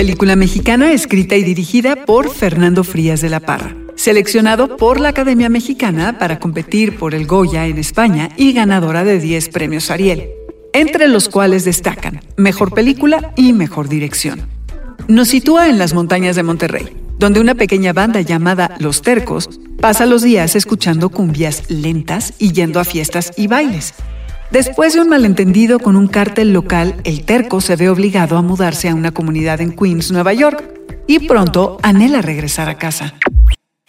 película 0.00 0.34
mexicana 0.34 0.92
escrita 0.92 1.36
y 1.36 1.44
dirigida 1.44 2.06
por 2.06 2.30
Fernando 2.30 2.84
Frías 2.84 3.20
de 3.20 3.28
la 3.28 3.38
Parra, 3.38 3.76
seleccionado 3.96 4.78
por 4.78 4.98
la 4.98 5.10
Academia 5.10 5.50
Mexicana 5.50 6.18
para 6.18 6.38
competir 6.38 6.96
por 6.96 7.14
el 7.14 7.26
Goya 7.26 7.66
en 7.66 7.76
España 7.76 8.30
y 8.38 8.54
ganadora 8.54 9.04
de 9.04 9.20
10 9.20 9.50
premios 9.50 9.90
Ariel, 9.90 10.30
entre 10.72 11.06
los 11.06 11.28
cuales 11.28 11.66
destacan 11.66 12.22
Mejor 12.38 12.72
Película 12.72 13.34
y 13.36 13.52
Mejor 13.52 13.90
Dirección. 13.90 14.48
Nos 15.06 15.28
sitúa 15.28 15.68
en 15.68 15.76
las 15.76 15.92
montañas 15.92 16.34
de 16.34 16.44
Monterrey, 16.44 16.96
donde 17.18 17.40
una 17.40 17.54
pequeña 17.54 17.92
banda 17.92 18.22
llamada 18.22 18.76
Los 18.78 19.02
Tercos 19.02 19.50
pasa 19.82 20.06
los 20.06 20.22
días 20.22 20.56
escuchando 20.56 21.10
cumbias 21.10 21.68
lentas 21.68 22.32
y 22.38 22.52
yendo 22.52 22.80
a 22.80 22.84
fiestas 22.84 23.32
y 23.36 23.48
bailes, 23.48 23.92
Después 24.50 24.94
de 24.94 25.00
un 25.00 25.08
malentendido 25.08 25.78
con 25.78 25.94
un 25.94 26.08
cártel 26.08 26.52
local, 26.52 26.96
el 27.04 27.24
terco 27.24 27.60
se 27.60 27.76
ve 27.76 27.88
obligado 27.88 28.36
a 28.36 28.42
mudarse 28.42 28.88
a 28.88 28.94
una 28.96 29.12
comunidad 29.12 29.60
en 29.60 29.76
Queens, 29.76 30.10
Nueva 30.10 30.32
York, 30.32 30.64
y 31.06 31.28
pronto 31.28 31.78
anhela 31.82 32.20
regresar 32.20 32.68
a 32.68 32.76
casa. 32.76 33.14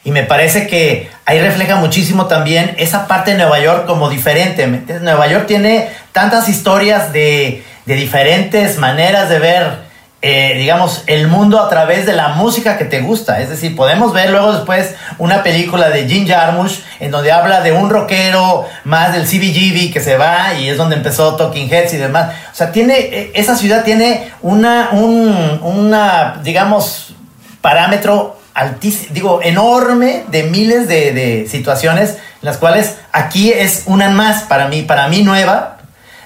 Y 0.04 0.12
me 0.12 0.22
parece 0.22 0.68
que 0.68 1.10
ahí 1.26 1.40
refleja 1.42 1.78
muchísimo 1.78 2.28
también 2.28 2.76
esa 2.78 3.08
parte 3.08 3.32
de 3.32 3.38
Nueva 3.38 3.60
York 3.60 3.88
como 3.88 4.08
diferente. 4.08 4.68
Nueva 5.02 5.28
York 5.28 5.48
tiene 5.48 5.90
tantas 6.12 6.48
historias 6.48 7.12
de, 7.12 7.64
de 7.88 7.96
diferentes 7.96 8.78
maneras 8.78 9.30
de 9.30 9.40
ver 9.40 9.91
eh, 10.24 10.54
digamos, 10.58 11.04
el 11.08 11.28
mundo 11.28 11.60
a 11.60 11.68
través 11.68 12.06
de 12.06 12.14
la 12.14 12.30
música 12.30 12.78
que 12.78 12.86
te 12.86 13.02
gusta. 13.02 13.42
Es 13.42 13.50
decir, 13.50 13.76
podemos 13.76 14.14
ver 14.14 14.30
luego 14.30 14.54
después 14.54 14.94
una 15.18 15.42
película 15.42 15.90
de 15.90 16.08
Jim 16.08 16.28
Jarmusch 16.28 16.82
en 17.00 17.10
donde 17.10 17.32
habla 17.32 17.62
de 17.62 17.72
un 17.72 17.90
rockero 17.90 18.68
más 18.84 19.14
del 19.14 19.24
CBGB 19.24 19.92
que 19.92 20.00
se 20.00 20.18
va 20.18 20.54
y 20.54 20.70
es 20.70 20.78
donde 20.78 20.96
empezó 20.96 21.36
Talking 21.36 21.68
Heads 21.72 21.96
y 21.96 21.98
demás. 21.98 22.36
O 22.52 22.56
sea, 22.56 22.72
tiene, 22.72 23.00
eh, 23.00 23.32
esa 23.34 23.56
ciudad 23.56 23.84
tiene 23.84 24.32
una, 24.44 24.90
un, 24.92 25.60
una 25.64 26.40
digamos, 26.44 27.16
parámetro 27.62 28.38
altísimo, 28.54 29.14
digo, 29.16 29.40
enorme 29.42 30.26
de 30.28 30.44
miles 30.44 30.88
de, 30.88 31.14
de 31.14 31.48
situaciones, 31.50 32.18
las 32.42 32.58
cuales 32.58 32.98
aquí 33.12 33.52
es 33.52 33.84
una 33.88 34.10
más 34.12 34.44
para 34.44 34.68
mí, 34.68 34.84
para 34.84 35.08
mí 35.08 35.24
nueva, 35.24 35.78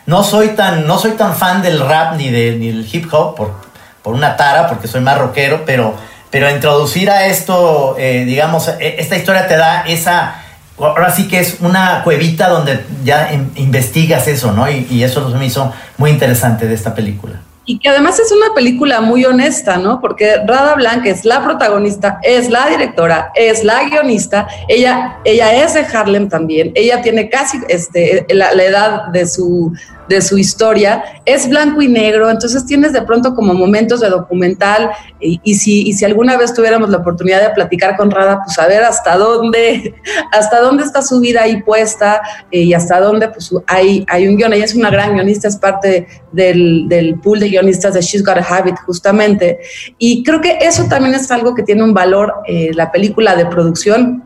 no 0.05 0.23
soy 0.23 0.49
tan, 0.49 0.85
no 0.85 0.99
soy 0.99 1.11
tan 1.11 1.33
fan 1.33 1.61
del 1.61 1.79
rap 1.79 2.17
ni, 2.17 2.29
de, 2.29 2.57
ni 2.57 2.67
del 2.67 2.87
hip 2.91 3.11
hop, 3.13 3.35
por, 3.35 3.65
por 4.05 4.13
una 4.13 4.37
tara, 4.37 4.67
porque 4.67 4.87
soy 4.87 5.01
más 5.01 5.17
rockero, 5.17 5.63
pero, 5.65 5.95
pero 6.29 6.47
introducir 6.47 7.09
a 7.09 7.25
esto, 7.25 7.95
eh, 7.97 8.23
digamos, 8.23 8.67
e, 8.67 8.97
esta 8.99 9.17
historia 9.17 9.47
te 9.47 9.57
da 9.57 9.81
esa, 9.87 10.43
ahora 10.77 11.09
sí 11.09 11.27
que 11.27 11.39
es 11.39 11.57
una 11.61 12.03
cuevita 12.03 12.47
donde 12.49 12.85
ya 13.03 13.31
investigas 13.55 14.27
eso, 14.27 14.51
¿no? 14.51 14.69
Y, 14.69 15.03
eso 15.03 15.27
me 15.29 15.47
hizo 15.47 15.73
muy 15.97 16.11
interesante 16.11 16.67
de 16.67 16.75
esta 16.75 16.93
película. 16.93 17.41
Y 17.65 17.79
que 17.79 17.89
además 17.89 18.19
es 18.19 18.31
una 18.31 18.53
película 18.53 19.01
muy 19.01 19.25
honesta, 19.25 19.77
¿no? 19.77 19.99
Porque 19.99 20.35
Rada 20.45 20.75
Blanc 20.75 21.03
es 21.07 21.25
la 21.25 21.43
protagonista, 21.43 22.19
es 22.21 22.51
la 22.51 22.67
directora, 22.67 23.31
es 23.33 23.63
la 23.63 23.85
guionista, 23.85 24.47
ella, 24.67 25.17
ella 25.25 25.63
es 25.63 25.73
de 25.73 25.79
Harlem 25.79 26.29
también, 26.29 26.71
ella 26.75 27.01
tiene 27.01 27.27
casi 27.27 27.57
este, 27.69 28.23
la, 28.29 28.51
edad 28.51 29.07
de 29.07 29.25
su, 29.25 29.73
de 30.07 30.21
su 30.21 30.37
historia. 30.37 31.03
Es 31.25 31.49
blanco 31.49 31.81
y 31.81 31.87
negro, 31.87 32.29
entonces 32.29 32.65
tienes 32.65 32.93
de 32.93 33.01
pronto 33.01 33.33
como 33.33 33.53
momentos 33.53 33.99
de 33.99 34.09
documental 34.09 34.91
y, 35.19 35.55
si, 35.55 35.87
y 35.87 35.93
si 35.93 36.05
alguna 36.05 36.37
vez 36.37 36.53
tuviéramos 36.53 36.89
la 36.89 36.97
oportunidad 36.97 37.41
de 37.41 37.49
platicar 37.49 37.97
con 37.97 38.11
Rada, 38.11 38.41
pues 38.43 38.57
a 38.59 38.67
ver 38.67 38.83
hasta 38.83 39.17
dónde, 39.17 39.95
hasta 40.31 40.59
dónde 40.61 40.83
está 40.83 41.01
su 41.01 41.19
vida 41.19 41.43
ahí 41.43 41.61
puesta 41.63 42.21
eh, 42.51 42.61
y 42.61 42.73
hasta 42.73 42.99
dónde 42.99 43.29
pues 43.29 43.51
hay, 43.67 44.05
hay 44.09 44.27
un 44.27 44.37
guion. 44.37 44.53
Ella 44.53 44.65
es 44.65 44.75
una 44.75 44.89
gran 44.89 45.13
guionista, 45.13 45.47
es 45.47 45.57
parte 45.57 46.07
del, 46.31 46.87
del 46.87 47.19
pool 47.19 47.39
de 47.39 47.49
guionistas 47.49 47.93
de 47.93 48.01
She's 48.01 48.23
Got 48.23 48.37
a 48.37 48.57
Habit 48.57 48.75
justamente. 48.85 49.59
Y 49.97 50.23
creo 50.23 50.41
que 50.41 50.57
eso 50.61 50.85
también 50.89 51.15
es 51.15 51.29
algo 51.31 51.55
que 51.55 51.63
tiene 51.63 51.83
un 51.83 51.93
valor, 51.93 52.33
eh, 52.47 52.71
la 52.73 52.91
película 52.91 53.35
de 53.35 53.45
producción 53.45 54.23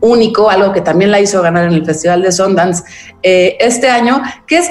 único, 0.00 0.50
algo 0.50 0.72
que 0.72 0.80
también 0.80 1.10
la 1.10 1.20
hizo 1.20 1.40
ganar 1.40 1.66
en 1.66 1.74
el 1.74 1.86
Festival 1.86 2.22
de 2.22 2.32
Sundance 2.32 2.82
eh, 3.22 3.56
este 3.60 3.88
año, 3.88 4.20
que 4.46 4.58
es 4.58 4.68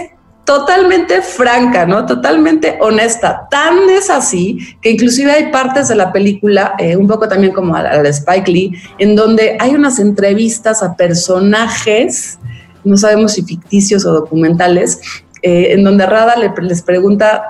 totalmente 0.57 1.21
franca, 1.21 1.85
¿no? 1.85 2.05
Totalmente 2.05 2.77
honesta. 2.81 3.47
Tan 3.49 3.89
es 3.89 4.09
así 4.09 4.57
que 4.81 4.89
inclusive 4.91 5.31
hay 5.31 5.49
partes 5.49 5.87
de 5.87 5.95
la 5.95 6.11
película, 6.11 6.73
eh, 6.77 6.97
un 6.97 7.07
poco 7.07 7.27
también 7.29 7.53
como 7.53 7.73
a 7.75 7.81
la 7.83 8.09
Spike 8.09 8.51
Lee, 8.51 8.73
en 8.97 9.15
donde 9.15 9.55
hay 9.61 9.73
unas 9.75 9.97
entrevistas 9.99 10.83
a 10.83 10.95
personajes, 10.95 12.37
no 12.83 12.97
sabemos 12.97 13.33
si 13.33 13.43
ficticios 13.43 14.05
o 14.05 14.11
documentales, 14.11 14.99
eh, 15.41 15.67
en 15.71 15.83
donde 15.85 16.05
Rada 16.05 16.35
le- 16.35 16.51
les 16.67 16.81
pregunta 16.81 17.43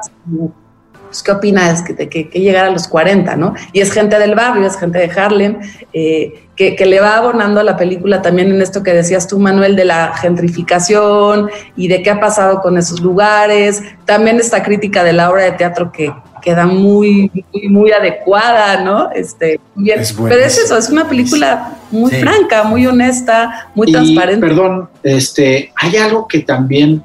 pues, 1.09 1.23
¿qué 1.23 1.31
opinas 1.31 1.81
que, 1.81 1.95
que, 2.07 2.29
que 2.29 2.39
llegar 2.39 2.65
a 2.67 2.69
los 2.69 2.87
40, 2.87 3.35
no? 3.35 3.53
Y 3.73 3.81
es 3.81 3.91
gente 3.91 4.17
del 4.19 4.35
barrio, 4.35 4.65
es 4.67 4.77
gente 4.77 4.99
de 4.99 5.09
Harlem, 5.19 5.57
eh, 5.91 6.45
que, 6.61 6.75
que, 6.75 6.85
le 6.85 6.99
va 6.99 7.17
abonando 7.17 7.59
a 7.59 7.63
la 7.63 7.75
película 7.75 8.21
también 8.21 8.51
en 8.51 8.61
esto 8.61 8.83
que 8.83 8.93
decías 8.93 9.27
tú, 9.27 9.39
Manuel, 9.39 9.75
de 9.75 9.83
la 9.83 10.13
gentrificación 10.15 11.49
y 11.75 11.87
de 11.87 12.03
qué 12.03 12.11
ha 12.11 12.19
pasado 12.19 12.61
con 12.61 12.77
esos 12.77 12.99
lugares. 12.99 13.81
También 14.05 14.39
esta 14.39 14.61
crítica 14.61 15.03
de 15.03 15.11
la 15.13 15.31
obra 15.31 15.41
de 15.41 15.53
teatro 15.53 15.91
que 15.91 16.13
queda 16.39 16.67
muy, 16.67 17.31
muy, 17.51 17.67
muy 17.67 17.91
adecuada, 17.91 18.83
¿no? 18.83 19.09
Este, 19.11 19.59
bien. 19.73 20.01
Es 20.01 20.13
Pero 20.13 20.35
es 20.35 20.59
eso, 20.59 20.77
es 20.77 20.89
una 20.89 21.09
película 21.09 21.79
muy 21.89 22.11
Sí. 22.11 22.17
franca, 22.17 22.63
muy 22.63 22.85
honesta, 22.85 23.71
muy 23.73 23.89
Y, 23.89 23.93
transparente. 23.93 24.45
Perdón, 24.45 24.87
este, 25.01 25.73
hay 25.75 25.97
algo 25.97 26.27
que 26.27 26.41
también 26.41 27.01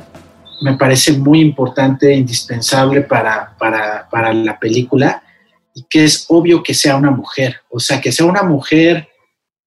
me 0.61 0.75
parece 0.77 1.13
muy 1.13 1.41
importante, 1.41 2.13
indispensable 2.13 3.01
para, 3.01 3.55
para, 3.59 4.07
para 4.11 4.35
la 4.35 4.59
película, 4.59 5.23
y 5.73 5.83
que 5.89 6.05
es 6.05 6.27
obvio 6.29 6.63
que 6.63 6.75
sea 6.75 6.97
una 6.97 7.11
mujer. 7.11 7.57
O 7.71 7.81
sea, 7.81 8.03
que 8.03 8.13
sea 8.13 8.27
una 8.27 8.43
mujer, 8.43 9.09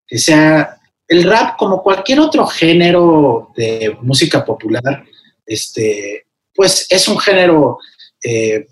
que 0.10 0.17
sea 0.17 0.80
el 1.08 1.24
rap 1.24 1.58
como 1.58 1.82
cualquier 1.82 2.19
otro 2.19 2.45
género 2.45 3.52
de 3.56 3.98
música 4.02 4.43
popular, 4.43 5.04
este, 5.45 6.26
pues 6.54 6.86
es 6.89 7.08
un 7.08 7.17
género 7.17 7.80
eh, 8.24 8.67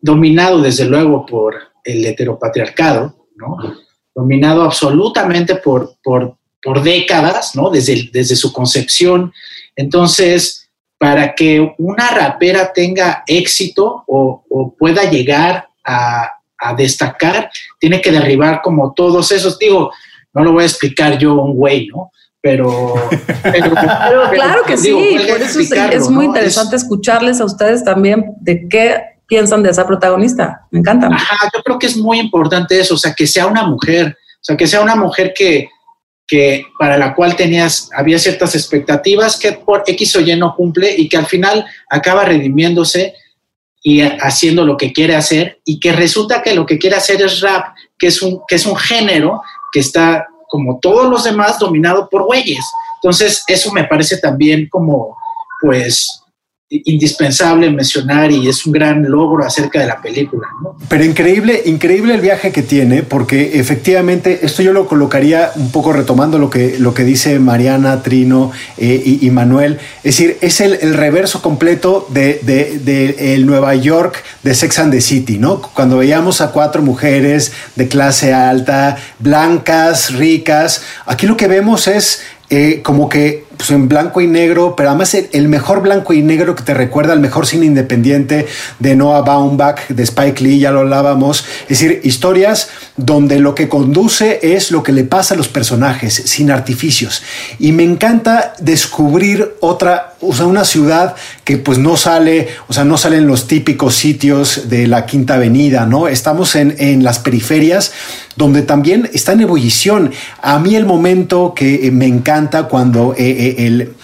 dominado 0.00 0.60
desde 0.60 0.84
luego 0.84 1.24
por 1.24 1.56
el 1.84 2.04
heteropatriarcado, 2.04 3.26
¿no? 3.36 3.56
Dominado 4.14 4.62
absolutamente 4.62 5.56
por, 5.56 5.94
por, 6.02 6.36
por 6.62 6.82
décadas, 6.82 7.54
¿no? 7.54 7.70
Desde, 7.70 8.10
desde 8.12 8.36
su 8.36 8.52
concepción. 8.52 9.32
Entonces, 9.74 10.68
para 10.98 11.34
que 11.34 11.74
una 11.78 12.10
rapera 12.10 12.72
tenga 12.72 13.22
éxito 13.26 14.04
o, 14.06 14.74
pueda 14.78 15.08
llegar 15.08 15.68
a, 15.84 16.30
a, 16.58 16.74
destacar, 16.74 17.50
tiene 17.78 18.00
que 18.00 18.10
derribar 18.10 18.60
como 18.60 18.92
todos 18.92 19.32
esos, 19.32 19.58
digo, 19.58 19.92
no 20.38 20.44
lo 20.44 20.52
voy 20.52 20.62
a 20.62 20.66
explicar 20.66 21.18
yo 21.18 21.34
un 21.34 21.54
güey, 21.54 21.88
¿no? 21.88 22.10
Pero, 22.40 22.94
pero, 23.42 23.74
pero 23.74 24.30
claro 24.30 24.62
que 24.64 24.76
digo, 24.76 25.00
sí, 25.00 25.18
por 25.28 25.42
eso 25.42 25.58
es, 25.58 25.72
es 25.72 26.08
muy 26.08 26.28
¿no? 26.28 26.34
interesante 26.34 26.76
es, 26.76 26.82
escucharles 26.82 27.40
a 27.40 27.44
ustedes 27.44 27.82
también 27.82 28.36
de 28.40 28.68
qué 28.68 29.02
piensan 29.26 29.60
de 29.64 29.70
esa 29.70 29.84
protagonista. 29.84 30.62
Me 30.70 30.78
encanta. 30.78 31.08
Ajá, 31.08 31.50
yo 31.52 31.60
creo 31.64 31.80
que 31.80 31.88
es 31.88 31.96
muy 31.96 32.20
importante 32.20 32.78
eso, 32.78 32.94
o 32.94 32.96
sea, 32.96 33.12
que 33.12 33.26
sea 33.26 33.48
una 33.48 33.64
mujer, 33.64 34.16
o 34.16 34.38
sea, 34.40 34.56
que 34.56 34.68
sea 34.68 34.80
una 34.80 34.94
mujer 34.94 35.34
que, 35.36 35.68
que 36.28 36.64
para 36.78 36.96
la 36.96 37.12
cual 37.12 37.34
tenías, 37.34 37.90
había 37.92 38.20
ciertas 38.20 38.54
expectativas 38.54 39.36
que 39.36 39.52
por 39.52 39.82
X 39.84 40.14
o 40.14 40.20
Y 40.20 40.36
no 40.36 40.54
cumple 40.54 40.94
y 40.96 41.08
que 41.08 41.16
al 41.16 41.26
final 41.26 41.66
acaba 41.90 42.24
redimiéndose 42.24 43.14
y 43.82 44.02
haciendo 44.02 44.64
lo 44.64 44.76
que 44.76 44.92
quiere 44.92 45.16
hacer 45.16 45.60
y 45.64 45.80
que 45.80 45.92
resulta 45.92 46.42
que 46.42 46.54
lo 46.54 46.66
que 46.66 46.78
quiere 46.78 46.96
hacer 46.96 47.20
es 47.22 47.40
rap, 47.40 47.74
que 47.98 48.08
es 48.08 48.22
un, 48.22 48.42
que 48.46 48.56
es 48.56 48.66
un 48.66 48.76
género 48.76 49.40
que 49.72 49.80
está 49.80 50.27
como 50.48 50.78
todos 50.78 51.08
los 51.08 51.24
demás 51.24 51.58
dominado 51.58 52.08
por 52.08 52.24
güeyes. 52.24 52.64
Entonces, 52.96 53.44
eso 53.46 53.72
me 53.72 53.84
parece 53.84 54.18
también 54.18 54.68
como, 54.68 55.16
pues, 55.60 56.22
indispensable 56.70 57.70
mencionar 57.70 58.30
y 58.30 58.46
es 58.46 58.66
un 58.66 58.74
gran 58.74 59.02
logro 59.02 59.42
acerca 59.42 59.80
de 59.80 59.86
la 59.86 60.02
película. 60.02 60.48
Pero 60.88 61.02
increíble, 61.02 61.62
increíble 61.64 62.14
el 62.14 62.20
viaje 62.20 62.52
que 62.52 62.62
tiene, 62.62 63.02
porque 63.02 63.58
efectivamente 63.58 64.40
esto 64.42 64.62
yo 64.62 64.74
lo 64.74 64.86
colocaría 64.86 65.50
un 65.56 65.70
poco 65.70 65.94
retomando 65.94 66.38
lo 66.38 66.50
que, 66.50 66.78
lo 66.78 66.92
que 66.92 67.04
dice 67.04 67.38
Mariana, 67.38 68.02
Trino 68.02 68.52
eh, 68.76 69.18
y, 69.22 69.30
Manuel. 69.30 69.78
Es 69.98 70.16
decir, 70.16 70.36
es 70.42 70.60
el, 70.60 70.78
el 70.82 70.92
reverso 70.92 71.40
completo 71.40 72.06
de, 72.10 72.40
de, 72.42 73.34
el 73.34 73.46
Nueva 73.46 73.74
York 73.74 74.22
de 74.42 74.54
Sex 74.54 74.78
and 74.78 74.92
the 74.92 75.00
City, 75.00 75.38
¿no? 75.38 75.62
Cuando 75.62 75.96
veíamos 75.96 76.42
a 76.42 76.52
cuatro 76.52 76.82
mujeres 76.82 77.52
de 77.76 77.88
clase 77.88 78.34
alta, 78.34 78.98
blancas, 79.18 80.12
ricas, 80.12 80.82
aquí 81.06 81.26
lo 81.26 81.36
que 81.36 81.48
vemos 81.48 81.88
es 81.88 82.20
eh, 82.50 82.80
como 82.82 83.08
que 83.08 83.47
pues 83.58 83.70
en 83.72 83.88
blanco 83.88 84.20
y 84.20 84.28
negro, 84.28 84.76
pero 84.76 84.90
además 84.90 85.14
el, 85.14 85.48
mejor 85.48 85.82
blanco 85.82 86.12
y 86.14 86.22
negro 86.22 86.54
que 86.54 86.62
te 86.62 86.74
recuerda 86.74 87.12
al 87.12 87.20
mejor 87.20 87.44
cine 87.44 87.66
independiente 87.66 88.46
de 88.78 88.96
Noah 88.96 89.22
Baumbach, 89.22 89.88
de 89.88 90.02
Spike 90.04 90.42
Lee, 90.42 90.60
ya 90.60 90.70
lo 90.70 90.80
hablábamos. 90.80 91.44
Es 91.62 91.80
decir, 91.80 92.00
historias 92.04 92.70
donde 92.96 93.40
lo 93.40 93.56
que 93.56 93.68
conduce 93.68 94.38
es 94.42 94.70
lo 94.70 94.84
que 94.84 94.92
le 94.92 95.02
pasa 95.02 95.34
a 95.34 95.36
los 95.36 95.48
personajes, 95.48 96.14
sin 96.14 96.52
artificios. 96.52 97.22
Y 97.58 97.72
me 97.72 97.82
encanta 97.82 98.54
descubrir 98.60 99.56
otra, 99.60 100.14
o 100.20 100.32
sea, 100.32 100.46
una 100.46 100.64
ciudad 100.64 101.16
que 101.48 101.56
pues 101.56 101.78
no 101.78 101.96
sale, 101.96 102.48
o 102.66 102.74
sea, 102.74 102.84
no 102.84 102.98
salen 102.98 103.26
los 103.26 103.46
típicos 103.46 103.94
sitios 103.94 104.68
de 104.68 104.86
la 104.86 105.06
Quinta 105.06 105.36
Avenida, 105.36 105.86
¿no? 105.86 106.06
Estamos 106.06 106.54
en, 106.54 106.74
en 106.78 107.02
las 107.02 107.20
periferias 107.20 107.90
donde 108.36 108.60
también 108.60 109.08
está 109.14 109.32
en 109.32 109.40
ebullición. 109.40 110.12
A 110.42 110.58
mí 110.58 110.76
el 110.76 110.84
momento 110.84 111.54
que 111.56 111.90
me 111.90 112.06
encanta 112.06 112.64
cuando 112.64 113.14
eh, 113.16 113.56
el, 113.58 113.94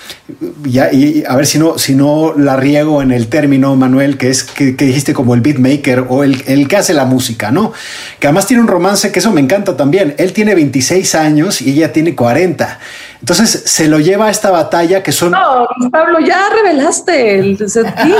ya, 0.64 0.92
y 0.92 1.22
a 1.28 1.36
ver 1.36 1.46
si 1.46 1.58
no, 1.58 1.78
si 1.78 1.94
no 1.94 2.32
la 2.36 2.56
riego 2.56 3.00
en 3.00 3.12
el 3.12 3.28
término, 3.28 3.76
Manuel, 3.76 4.16
que 4.16 4.30
es 4.30 4.42
que, 4.42 4.74
que 4.74 4.86
dijiste 4.86 5.12
como 5.12 5.34
el 5.34 5.40
beatmaker 5.40 6.06
o 6.08 6.24
el, 6.24 6.42
el, 6.46 6.66
que 6.66 6.78
hace 6.78 6.94
la 6.94 7.04
música, 7.04 7.52
¿no? 7.52 7.72
Que 8.18 8.26
además 8.26 8.46
tiene 8.46 8.62
un 8.62 8.68
romance 8.68 9.12
que 9.12 9.20
eso 9.20 9.30
me 9.30 9.40
encanta 9.40 9.76
también. 9.76 10.14
Él 10.18 10.32
tiene 10.32 10.54
26 10.54 11.14
años 11.14 11.62
y 11.62 11.70
ella 11.70 11.92
tiene 11.92 12.14
40. 12.14 12.80
Entonces 13.24 13.62
se 13.64 13.88
lo 13.88 14.00
lleva 14.00 14.26
a 14.26 14.30
esta 14.30 14.50
batalla 14.50 15.02
que 15.02 15.10
son. 15.10 15.30
No, 15.30 15.66
Pablo, 15.90 16.20
ya 16.20 16.50
revelaste 16.50 17.38
el 17.38 17.56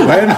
Bueno, 0.07 0.35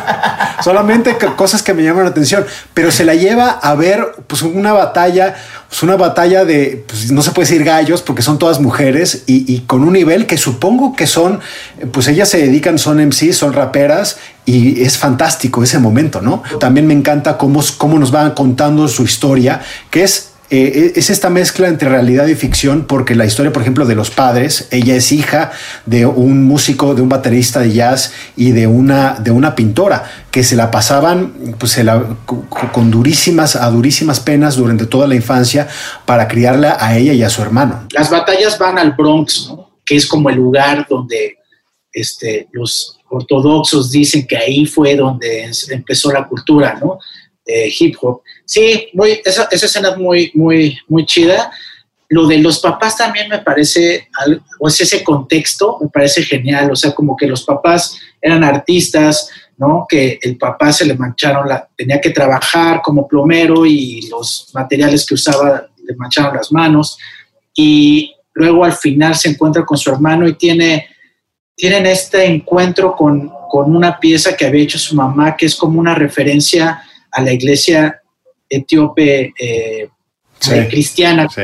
solamente 0.61 1.16
cosas 1.37 1.62
que 1.62 1.72
me 1.72 1.85
llaman 1.85 2.02
la 2.02 2.11
atención, 2.11 2.44
pero 2.74 2.90
se 2.90 3.05
la 3.05 3.14
lleva 3.14 3.48
a 3.48 3.76
ver 3.76 4.05
pues 4.26 4.42
una 4.42 4.72
batalla, 4.72 5.37
pues 5.68 5.85
una 5.85 5.94
batalla 5.94 6.44
de, 6.44 6.85
pues 6.85 7.12
no 7.12 7.22
se 7.22 7.31
puede 7.31 7.48
decir 7.48 7.62
gallos 7.62 8.02
porque 8.02 8.22
son 8.22 8.40
todas 8.40 8.59
mujeres 8.59 9.22
y, 9.26 9.55
y, 9.55 9.61
con 9.61 9.85
un 9.85 9.92
nivel 9.92 10.26
que 10.26 10.37
supongo 10.37 10.96
que 10.96 11.07
son, 11.07 11.38
pues 11.92 12.09
ellas 12.09 12.29
se 12.29 12.38
dedican, 12.38 12.76
son 12.81 12.98
MC, 12.98 13.33
son 13.33 13.52
raperas 13.52 14.18
y 14.46 14.83
es 14.83 14.98
fantástico 14.98 15.62
ese 15.62 15.79
momento, 15.79 16.20
¿no? 16.20 16.42
También 16.59 16.88
me 16.88 16.94
encanta 16.94 17.38
cómo, 17.38 17.62
cómo 17.79 18.00
nos 18.00 18.11
van 18.11 18.33
contando 18.33 18.88
su 18.88 19.05
historia, 19.05 19.61
que 19.90 20.02
es 20.02 20.33
eh, 20.49 20.93
es 20.95 21.11
esta 21.11 21.29
mezcla 21.29 21.69
entre 21.69 21.89
realidad 21.89 22.27
y 22.27 22.35
ficción 22.35 22.85
porque 22.87 23.15
la 23.15 23.27
historia, 23.27 23.53
por 23.53 23.63
ejemplo, 23.63 23.85
de 23.85 23.95
los 23.95 24.11
padres, 24.11 24.69
ella 24.71 24.95
es 24.95 25.11
hija 25.11 25.51
de 25.87 26.07
un 26.07 26.45
músico, 26.45 26.95
de 26.95 27.03
un 27.03 27.09
baterista 27.09 27.61
de 27.61 27.73
jazz 27.73 28.13
y 28.37 28.53
de 28.53 28.67
una, 28.67 29.15
de 29.15 29.33
una 29.33 29.55
pintora 29.55 30.05
que 30.31 30.45
se 30.45 30.55
la 30.55 30.71
pasaban 30.71 31.57
pues, 31.59 31.77
con 32.73 32.91
durísimas, 32.91 33.57
a 33.57 33.69
durísimas 33.71 34.21
penas 34.21 34.57
durante 34.57 34.87
toda 34.87 35.09
la 35.09 35.15
infancia 35.17 35.67
para 36.05 36.29
criarla 36.29 36.77
a 36.79 36.97
ella 36.97 37.13
y 37.13 37.23
a 37.23 37.31
su 37.31 37.43
hermano. 37.43 37.87
Las 37.93 38.11
batallas 38.11 38.59
van 38.59 38.79
al 38.79 38.93
Bronx, 38.93 39.53
que 39.85 39.97
es 39.97 40.07
como 40.07 40.31
el 40.31 40.37
lugar 40.37 40.87
donde 40.89 41.39
este, 41.93 42.49
los 42.53 42.99
ortodoxos 43.09 43.91
dicen 43.91 44.27
que 44.27 44.37
ahí 44.37 44.67
fue 44.67 44.97
donde 44.97 45.51
empezó 45.71 46.13
la 46.13 46.27
cultura, 46.27 46.79
¿no? 46.81 46.99
Hip 47.47 47.97
hop. 48.01 48.23
Sí, 48.45 48.89
muy, 48.93 49.21
esa, 49.25 49.49
escena 49.51 49.91
es 49.91 49.97
muy, 49.97 50.31
muy, 50.35 50.79
muy 50.89 51.07
chida. 51.07 51.51
Lo 52.09 52.27
de 52.27 52.39
los 52.39 52.61
papás 52.61 52.97
también 52.97 53.29
me 53.29 53.39
parece, 53.39 54.09
o 54.59 54.69
es 54.69 54.81
ese 54.81 55.03
contexto, 55.03 55.79
me 55.81 55.89
parece 55.89 56.23
genial. 56.23 56.71
O 56.71 56.77
sea, 56.77 56.95
como 56.95 57.17
que 57.17 57.27
los 57.27 57.45
papás 57.45 57.99
eran 58.21 58.45
artistas, 58.45 59.29
¿no? 59.57 59.87
Que 59.89 60.19
el 60.23 60.37
papá 60.37 60.73
se 60.73 60.85
le 60.85 60.95
mancharon, 60.95 61.49
la, 61.49 61.69
tenía 61.77 62.01
que 62.01 62.11
trabajar 62.11 62.81
como 62.83 63.09
plomero 63.09 63.65
y 63.67 64.09
los 64.09 64.51
materiales 64.55 65.05
que 65.07 65.15
usaba 65.15 65.69
le 65.85 65.97
mancharon 65.97 66.37
las 66.37 66.53
manos. 66.53 66.99
Y 67.55 68.15
luego 68.35 68.65
al 68.65 68.75
final 68.75 69.15
se 69.15 69.31
encuentra 69.31 69.65
con 69.65 69.79
su 69.79 69.91
hermano 69.91 70.29
y 70.29 70.35
tiene, 70.35 70.89
tienen 71.55 71.87
este 71.87 72.25
encuentro 72.25 72.95
con, 72.95 73.33
con 73.49 73.75
una 73.75 73.99
pieza 73.99 74.37
que 74.37 74.47
había 74.47 74.63
hecho 74.63 74.79
su 74.79 74.95
mamá, 74.95 75.37
que 75.37 75.47
es 75.47 75.57
como 75.57 75.81
una 75.81 75.95
referencia 75.95 76.83
a 77.16 77.22
la 77.22 77.33
iglesia 77.33 78.00
etíope 78.48 79.33
eh, 79.38 79.88
Sí. 80.38 80.52
eh, 80.55 80.68
cristiana, 80.68 81.26
Sí. 81.29 81.42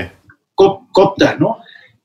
copta, 0.54 1.34
¿no? 1.40 1.58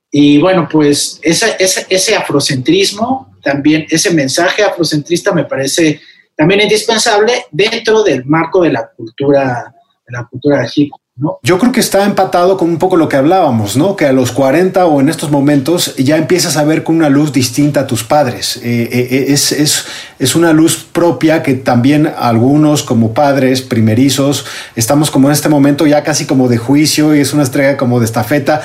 Y 0.10 0.40
bueno, 0.40 0.68
pues 0.72 1.20
esa- 1.22 1.56
ese 1.90 2.16
afrocentrismo, 2.16 3.36
también 3.44 3.86
ese 3.90 4.12
mensaje 4.14 4.64
afrocentrista 4.64 5.34
me 5.34 5.44
parece 5.44 6.00
también 6.36 6.62
indispensable 6.62 7.34
dentro 7.52 8.04
del 8.04 8.24
marco 8.26 8.62
de 8.64 8.72
la 8.72 8.90
cultura, 8.96 9.74
de 10.08 10.18
la 10.18 10.26
cultura 10.26 10.66
hip, 10.76 10.92
¿no? 11.18 11.40
Yo 11.44 11.58
creo 11.58 11.72
que 11.72 11.80
está 11.80 12.06
empatado 12.06 12.58
con 12.58 12.70
un 12.70 12.78
poco 12.78 12.96
lo 12.96 13.10
que 13.10 13.16
hablábamos, 13.16 13.76
¿no? 13.76 13.96
Que 13.96 14.06
a 14.06 14.14
los 14.14 14.32
40 14.32 14.86
o 14.86 15.02
en 15.02 15.10
estos 15.10 15.32
momentos 15.32 15.96
ya 15.98 16.18
empiezas 16.18 16.58
a 16.58 16.64
ver 16.64 16.84
con 16.84 16.96
una 16.96 17.10
luz 17.10 17.34
distinta 17.34 17.82
a 17.82 17.88
tus 17.88 18.04
padres. 18.04 18.58
Eh, 18.58 18.90
eh, 18.92 19.08
eh, 19.12 19.26
es, 19.30 19.52
es, 19.52 19.86
es 20.20 20.36
una 20.36 20.54
luz 20.54 20.86
propia 20.92 21.44
que 21.44 21.56
también 21.56 22.12
algunos 22.18 22.84
como 22.84 23.14
padres 23.14 23.62
primerizos 23.62 24.46
estamos 24.76 25.12
como 25.12 25.28
en 25.28 25.34
este 25.34 25.50
momento 25.50 25.88
ya 25.88 26.04
casi 26.04 26.26
como 26.26 26.48
de 26.48 26.58
juicio 26.58 27.16
y 27.16 27.20
es 27.20 27.34
una 27.34 27.44
estrella 27.44 27.78
como 27.78 28.00
de 28.00 28.06
estafeta. 28.06 28.62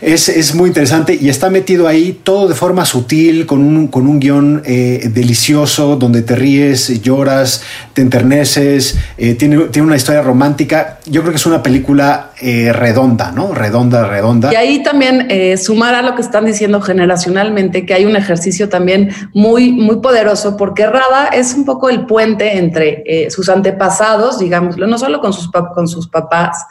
Es, 0.00 0.28
es 0.28 0.54
muy 0.54 0.68
interesante 0.68 1.18
y 1.20 1.28
está 1.28 1.50
metido 1.50 1.88
ahí 1.88 2.20
todo 2.22 2.46
de 2.46 2.54
forma 2.54 2.84
sutil, 2.84 3.46
con 3.46 3.60
un, 3.60 3.88
con 3.88 4.06
un 4.06 4.20
guion 4.20 4.62
eh, 4.64 5.10
delicioso, 5.12 5.96
donde 5.96 6.22
te 6.22 6.36
ríes, 6.36 7.02
lloras, 7.02 7.62
te 7.94 8.02
enterneces, 8.02 8.96
eh, 9.16 9.34
tiene, 9.34 9.58
tiene 9.66 9.86
una 9.86 9.96
historia 9.96 10.22
romántica. 10.22 11.00
Yo 11.06 11.22
creo 11.22 11.32
que 11.32 11.38
es 11.38 11.46
una 11.46 11.64
película 11.64 11.87
película 11.88 12.27
eh, 12.40 12.72
redonda, 12.72 13.32
¿no? 13.32 13.52
Redonda, 13.52 14.06
redonda. 14.06 14.52
Y 14.52 14.56
ahí 14.56 14.82
también 14.84 15.26
eh, 15.28 15.56
sumar 15.56 15.96
a 15.96 16.02
lo 16.02 16.14
que 16.14 16.22
están 16.22 16.44
diciendo 16.44 16.80
generacionalmente, 16.80 17.84
que 17.84 17.94
hay 17.94 18.04
un 18.04 18.14
ejercicio 18.14 18.68
también 18.68 19.10
muy, 19.34 19.72
muy 19.72 19.96
poderoso, 19.96 20.56
porque 20.56 20.86
Rada 20.86 21.28
es 21.32 21.54
un 21.54 21.64
poco 21.64 21.88
el 21.88 22.06
puente 22.06 22.56
entre 22.56 23.02
eh, 23.06 23.30
sus 23.32 23.48
antepasados, 23.48 24.38
digámoslo, 24.38 24.86
no 24.86 24.98
solo 24.98 25.20
con 25.20 25.32
sus, 25.32 25.50
con 25.50 25.88
sus 25.88 26.06
papás, 26.08 26.64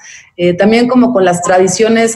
también 0.59 0.87
como 0.87 1.13
con 1.13 1.25
las 1.25 1.41
tradiciones 1.41 2.15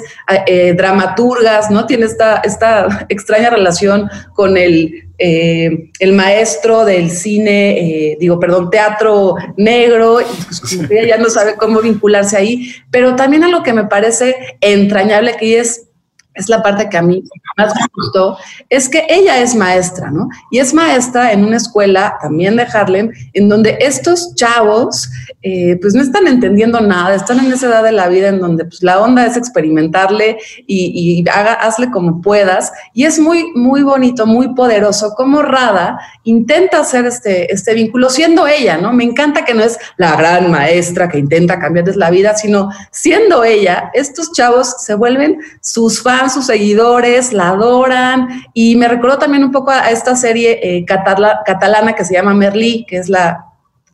dramaturgas, 0.77 1.71
¿no? 1.71 1.87
Tiene 1.87 2.05
esta, 2.05 2.35
esta 2.43 3.05
extraña 3.09 3.49
relación 3.49 4.11
con 4.35 4.57
el, 4.57 5.09
el 5.17 6.13
maestro 6.13 6.85
del 6.85 7.09
cine, 7.09 8.15
digo, 8.19 8.39
perdón, 8.39 8.69
teatro 8.69 9.37
negro, 9.57 10.19
pues 10.45 10.79
ella 10.91 11.15
ya 11.15 11.17
no 11.17 11.31
sabe 11.31 11.55
cómo 11.57 11.81
vincularse 11.81 12.37
ahí, 12.37 12.71
pero 12.91 13.15
también 13.15 13.40
lo 13.47 13.63
que 13.63 13.73
me 13.73 13.85
parece 13.85 14.57
entrañable 14.61 15.35
que 15.37 15.59
es 15.59 15.90
es 16.33 16.47
la 16.47 16.63
parte 16.63 16.87
que 16.89 16.97
a 16.97 17.01
mí 17.01 17.23
más 17.57 17.73
me 17.75 17.81
gustó, 17.93 18.37
es 18.69 18.87
que 18.87 19.05
ella 19.09 19.41
es 19.41 19.53
maestra, 19.53 20.09
¿no? 20.09 20.29
Y 20.49 20.59
es 20.59 20.73
maestra 20.73 21.33
en 21.33 21.43
una 21.43 21.57
escuela 21.57 22.17
también 22.21 22.55
de 22.55 22.63
Harlem, 22.63 23.11
en 23.33 23.49
donde 23.49 23.77
estos 23.81 24.33
chavos, 24.35 25.09
eh, 25.41 25.77
pues 25.81 25.93
no 25.93 26.01
están 26.01 26.27
entendiendo 26.27 26.79
nada, 26.79 27.15
están 27.15 27.39
en 27.39 27.51
esa 27.51 27.67
edad 27.67 27.83
de 27.83 27.91
la 27.91 28.07
vida 28.07 28.29
en 28.29 28.39
donde 28.39 28.63
pues, 28.63 28.81
la 28.81 29.01
onda 29.01 29.25
es 29.25 29.35
experimentarle 29.35 30.37
y, 30.67 31.25
haga, 31.29 31.53
hazle 31.53 31.91
como 31.91 32.21
puedas. 32.21 32.71
Y 32.93 33.03
es 33.03 33.19
muy, 33.19 33.51
muy 33.53 33.83
bonito, 33.83 34.25
muy 34.25 34.53
poderoso 34.55 35.13
como 35.15 35.41
Rada 35.41 35.99
intenta 36.23 36.79
hacer 36.79 37.05
este, 37.05 37.51
este 37.51 37.73
vínculo 37.73 38.09
siendo 38.09 38.47
ella, 38.47 38.77
¿no? 38.77 38.93
Me 38.93 39.03
encanta 39.03 39.43
que 39.43 39.53
no 39.53 39.63
es 39.63 39.77
la 39.97 40.15
gran 40.15 40.49
maestra 40.49 41.09
que 41.09 41.17
intenta 41.17 41.59
cambiarles 41.59 41.97
la 41.97 42.09
vida, 42.09 42.35
sino 42.35 42.69
siendo 42.91 43.43
ella, 43.43 43.91
estos 43.93 44.31
chavos 44.31 44.75
se 44.85 44.93
vuelven 44.93 45.39
sus 45.59 46.01
fans 46.01 46.20
sus 46.29 46.45
seguidores, 46.45 47.33
la 47.33 47.49
adoran 47.49 48.43
y 48.53 48.75
me 48.75 48.87
recordó 48.87 49.17
también 49.17 49.43
un 49.43 49.51
poco 49.51 49.71
a, 49.71 49.89
esta 49.89 50.15
serie 50.15 50.59
eh, 50.61 50.85
catala, 50.85 51.41
catalana 51.45 51.93
que 51.93 52.05
se 52.05 52.13
llama 52.13 52.33
Merlí, 52.33 52.85
que 52.87 52.97
es 52.97 53.09
la, 53.09 53.45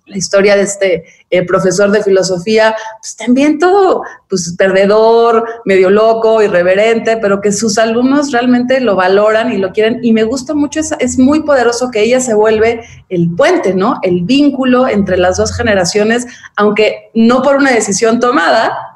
la 0.07 0.17
historia 0.17 0.55
de 0.55 0.63
este 0.63 1.03
eh, 1.29 1.45
profesor 1.45 1.91
de 1.91 2.01
filosofía, 2.01 2.75
pues 3.01 3.17
también 3.17 3.59
todo 3.59 4.03
pues 4.29 4.55
perdedor, 4.57 5.45
medio 5.65 5.89
loco, 5.89 6.41
irreverente, 6.41 7.17
pero 7.17 7.41
que 7.41 7.51
sus 7.51 7.77
alumnos 7.77 8.31
realmente 8.31 8.79
lo 8.79 8.95
valoran 8.95 9.51
y 9.51 9.57
lo 9.57 9.71
quieren 9.73 9.99
y 10.01 10.13
me 10.13 10.23
gusta 10.23 10.53
mucho, 10.53 10.79
es, 10.79 10.93
es 10.99 11.19
muy 11.19 11.43
poderoso 11.43 11.91
que 11.91 12.01
ella 12.01 12.21
se 12.21 12.33
vuelve 12.33 12.81
el 13.09 13.29
puente, 13.35 13.73
¿no? 13.73 13.99
El 14.01 14.23
vínculo 14.23 14.87
entre 14.87 15.17
las 15.17 15.37
dos 15.37 15.53
generaciones, 15.53 16.25
aunque 16.55 17.11
no 17.13 17.41
por 17.41 17.57
una 17.57 17.71
decisión 17.71 18.21
tomada, 18.21 18.86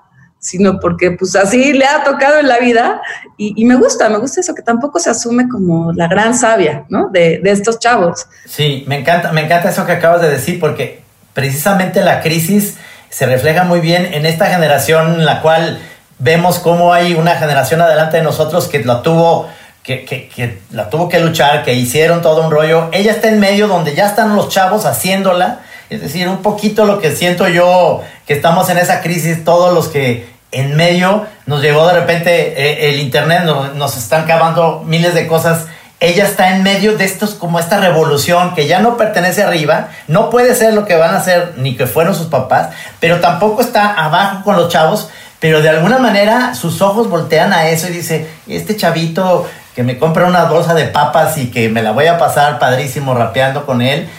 sino 0.41 0.79
porque 0.79 1.11
pues 1.11 1.35
así 1.35 1.71
le 1.71 1.85
ha 1.85 2.03
tocado 2.03 2.39
en 2.39 2.47
la 2.47 2.57
vida 2.57 3.01
y, 3.37 3.63
me 3.65 3.75
gusta, 3.75 4.09
me 4.09 4.17
gusta 4.17 4.41
eso, 4.41 4.53
que 4.55 4.63
tampoco 4.63 4.99
se 4.99 5.11
asume 5.11 5.47
como 5.47 5.93
la 5.93 6.07
gran 6.07 6.35
sabia, 6.35 6.85
¿no? 6.89 7.09
De, 7.09 7.39
de, 7.39 7.51
estos 7.51 7.79
chavos. 7.79 8.25
Sí, 8.45 8.83
me 8.87 8.99
encanta, 8.99 9.31
me 9.31 9.41
encanta 9.45 9.69
eso 9.69 9.85
que 9.85 9.93
acabas 9.93 10.21
de 10.21 10.29
decir 10.29 10.59
porque 10.59 11.01
precisamente 11.33 12.01
la 12.01 12.21
crisis 12.21 12.77
se 13.09 13.25
refleja 13.27 13.63
muy 13.63 13.81
bien 13.81 14.13
en 14.13 14.25
esta 14.25 14.47
generación 14.47 15.13
en 15.19 15.25
la 15.25 15.41
cual 15.41 15.79
vemos 16.17 16.57
cómo 16.59 16.91
hay 16.93 17.13
una 17.13 17.35
generación 17.35 17.81
adelante 17.81 18.17
de 18.17 18.23
nosotros 18.23 18.67
que 18.67 18.83
la 18.83 19.03
tuvo 19.03 19.47
que, 19.83 20.05
que, 20.05 20.27
que, 20.27 20.59
la 20.71 20.89
tuvo 20.89 21.09
que 21.09 21.19
luchar, 21.19 21.63
que 21.63 21.73
hicieron 21.73 22.21
todo 22.21 22.43
un 22.43 22.51
rollo. 22.51 22.89
Ella 22.91 23.11
está 23.11 23.29
en 23.29 23.39
medio 23.39 23.67
donde 23.67 23.95
ya 23.95 24.07
están 24.07 24.35
los 24.35 24.49
chavos 24.49 24.85
haciéndola. 24.85 25.59
Es 25.89 26.01
decir, 26.01 26.27
un 26.29 26.41
poquito 26.41 26.85
lo 26.85 26.99
que 26.99 27.11
siento 27.11 27.47
yo 27.47 28.01
que 28.25 28.33
estamos 28.33 28.69
en 28.69 28.77
esa 28.77 29.01
crisis, 29.01 29.43
todos 29.43 29.73
los 29.73 29.89
que 29.89 30.30
en 30.51 30.75
medio 30.75 31.25
nos 31.45 31.61
llegó 31.61 31.87
de 31.87 31.93
repente 31.93 32.53
eh, 32.55 32.89
el 32.89 32.99
internet, 32.99 33.43
nos, 33.43 33.73
nos, 33.75 33.97
están 33.97 34.25
cavando 34.25 34.83
miles 34.85 35.13
de 35.13 35.27
cosas. 35.27 35.67
Ella 35.99 36.25
está 36.25 36.55
en 36.55 36.63
medio 36.63 36.97
de 36.97 37.05
estos, 37.05 37.35
como 37.35 37.59
esta 37.59 37.79
revolución 37.79 38.55
que 38.55 38.67
ya 38.67 38.79
no 38.79 38.97
pertenece 38.97 39.43
arriba, 39.43 39.89
no 40.07 40.29
puede 40.29 40.55
ser 40.55 40.73
lo 40.73 40.85
que 40.85 40.95
van 40.95 41.13
a 41.13 41.19
hacer 41.19 41.53
ni 41.57 41.75
que 41.77 41.85
fueron 41.85 42.15
sus 42.15 42.27
papás, 42.27 42.69
pero 42.99 43.19
tampoco 43.19 43.61
está 43.61 43.93
abajo 43.93 44.43
con 44.43 44.55
los 44.55 44.69
chavos, 44.69 45.09
pero 45.39 45.61
de 45.61 45.69
alguna 45.69 45.99
manera 45.99 46.55
sus 46.55 46.81
ojos 46.81 47.07
voltean 47.07 47.53
a 47.53 47.67
eso 47.67 47.87
y 47.87 47.91
dice, 47.91 48.27
este 48.47 48.75
chavito 48.75 49.47
que 49.75 49.83
me 49.83 49.99
compra 49.99 50.25
una 50.25 50.45
bolsa 50.45 50.73
de 50.73 50.85
papas 50.85 51.37
y 51.37 51.51
que 51.51 51.69
me 51.69 51.83
la 51.83 51.91
voy 51.91 52.07
a 52.07 52.17
pasar 52.17 52.59
padrísimo 52.59 53.13
rapeando 53.13 53.65
con 53.65 53.81
él, 53.81 54.09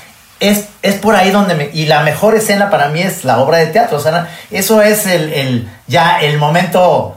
es, 0.43 0.67
es, 0.83 0.97
por 0.97 1.15
ahí 1.15 1.31
donde 1.31 1.55
me, 1.55 1.71
y 1.73 1.87
la 1.87 2.03
mejor 2.03 2.35
escena 2.35 2.69
para 2.69 2.89
mí 2.89 3.01
es 3.01 3.25
la 3.25 3.39
obra 3.39 3.59
de 3.59 3.67
teatro, 3.67 3.99
o 3.99 4.01
sea, 4.01 4.29
eso 4.51 4.83
es 4.83 5.07
el, 5.07 5.33
el 5.33 5.69
ya 5.87 6.21
el 6.21 6.37
momento, 6.39 7.17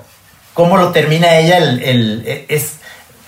cómo 0.54 0.78
lo 0.78 0.92
termina 0.92 1.36
ella, 1.36 1.58
el, 1.58 1.82
el, 1.82 2.46
es, 2.48 2.76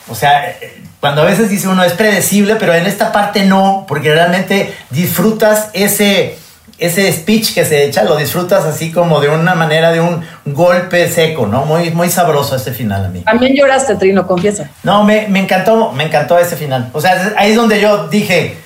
o 0.07 0.13
sea, 0.13 0.55
cuando 0.99 1.23
a 1.23 1.25
veces 1.25 1.49
dice 1.49 1.67
uno 1.67 1.83
es 1.83 1.93
predecible, 1.93 2.55
pero 2.55 2.75
en 2.75 2.86
esta 2.86 3.12
parte 3.12 3.43
no, 3.45 3.86
porque 3.88 4.13
realmente 4.13 4.71
disfrutas 4.91 5.69
ese, 5.73 6.38
ese 6.77 7.12
speech 7.12 7.55
que 7.55 7.65
se 7.65 7.86
echa, 7.86 8.03
lo 8.03 8.17
disfrutas 8.17 8.65
así 8.65 8.91
como 8.91 9.19
de 9.19 9.29
una 9.29 9.55
manera 9.55 9.91
de 9.91 9.99
un 9.99 10.23
golpe 10.45 11.10
seco, 11.10 11.47
¿no? 11.47 11.65
Muy, 11.65 11.89
muy 11.89 12.10
sabroso 12.10 12.55
ese 12.55 12.71
final 12.71 13.05
a 13.05 13.07
mí. 13.10 13.21
También 13.21 13.55
lloraste, 13.55 13.95
Trino, 13.95 14.27
confiesa. 14.27 14.69
No, 14.83 15.03
me, 15.03 15.27
me 15.27 15.39
encantó, 15.39 15.91
me 15.91 16.03
encantó 16.03 16.38
ese 16.38 16.55
final. 16.55 16.91
O 16.93 17.01
sea, 17.01 17.33
ahí 17.36 17.51
es 17.51 17.55
donde 17.55 17.81
yo 17.81 18.07
dije, 18.10 18.57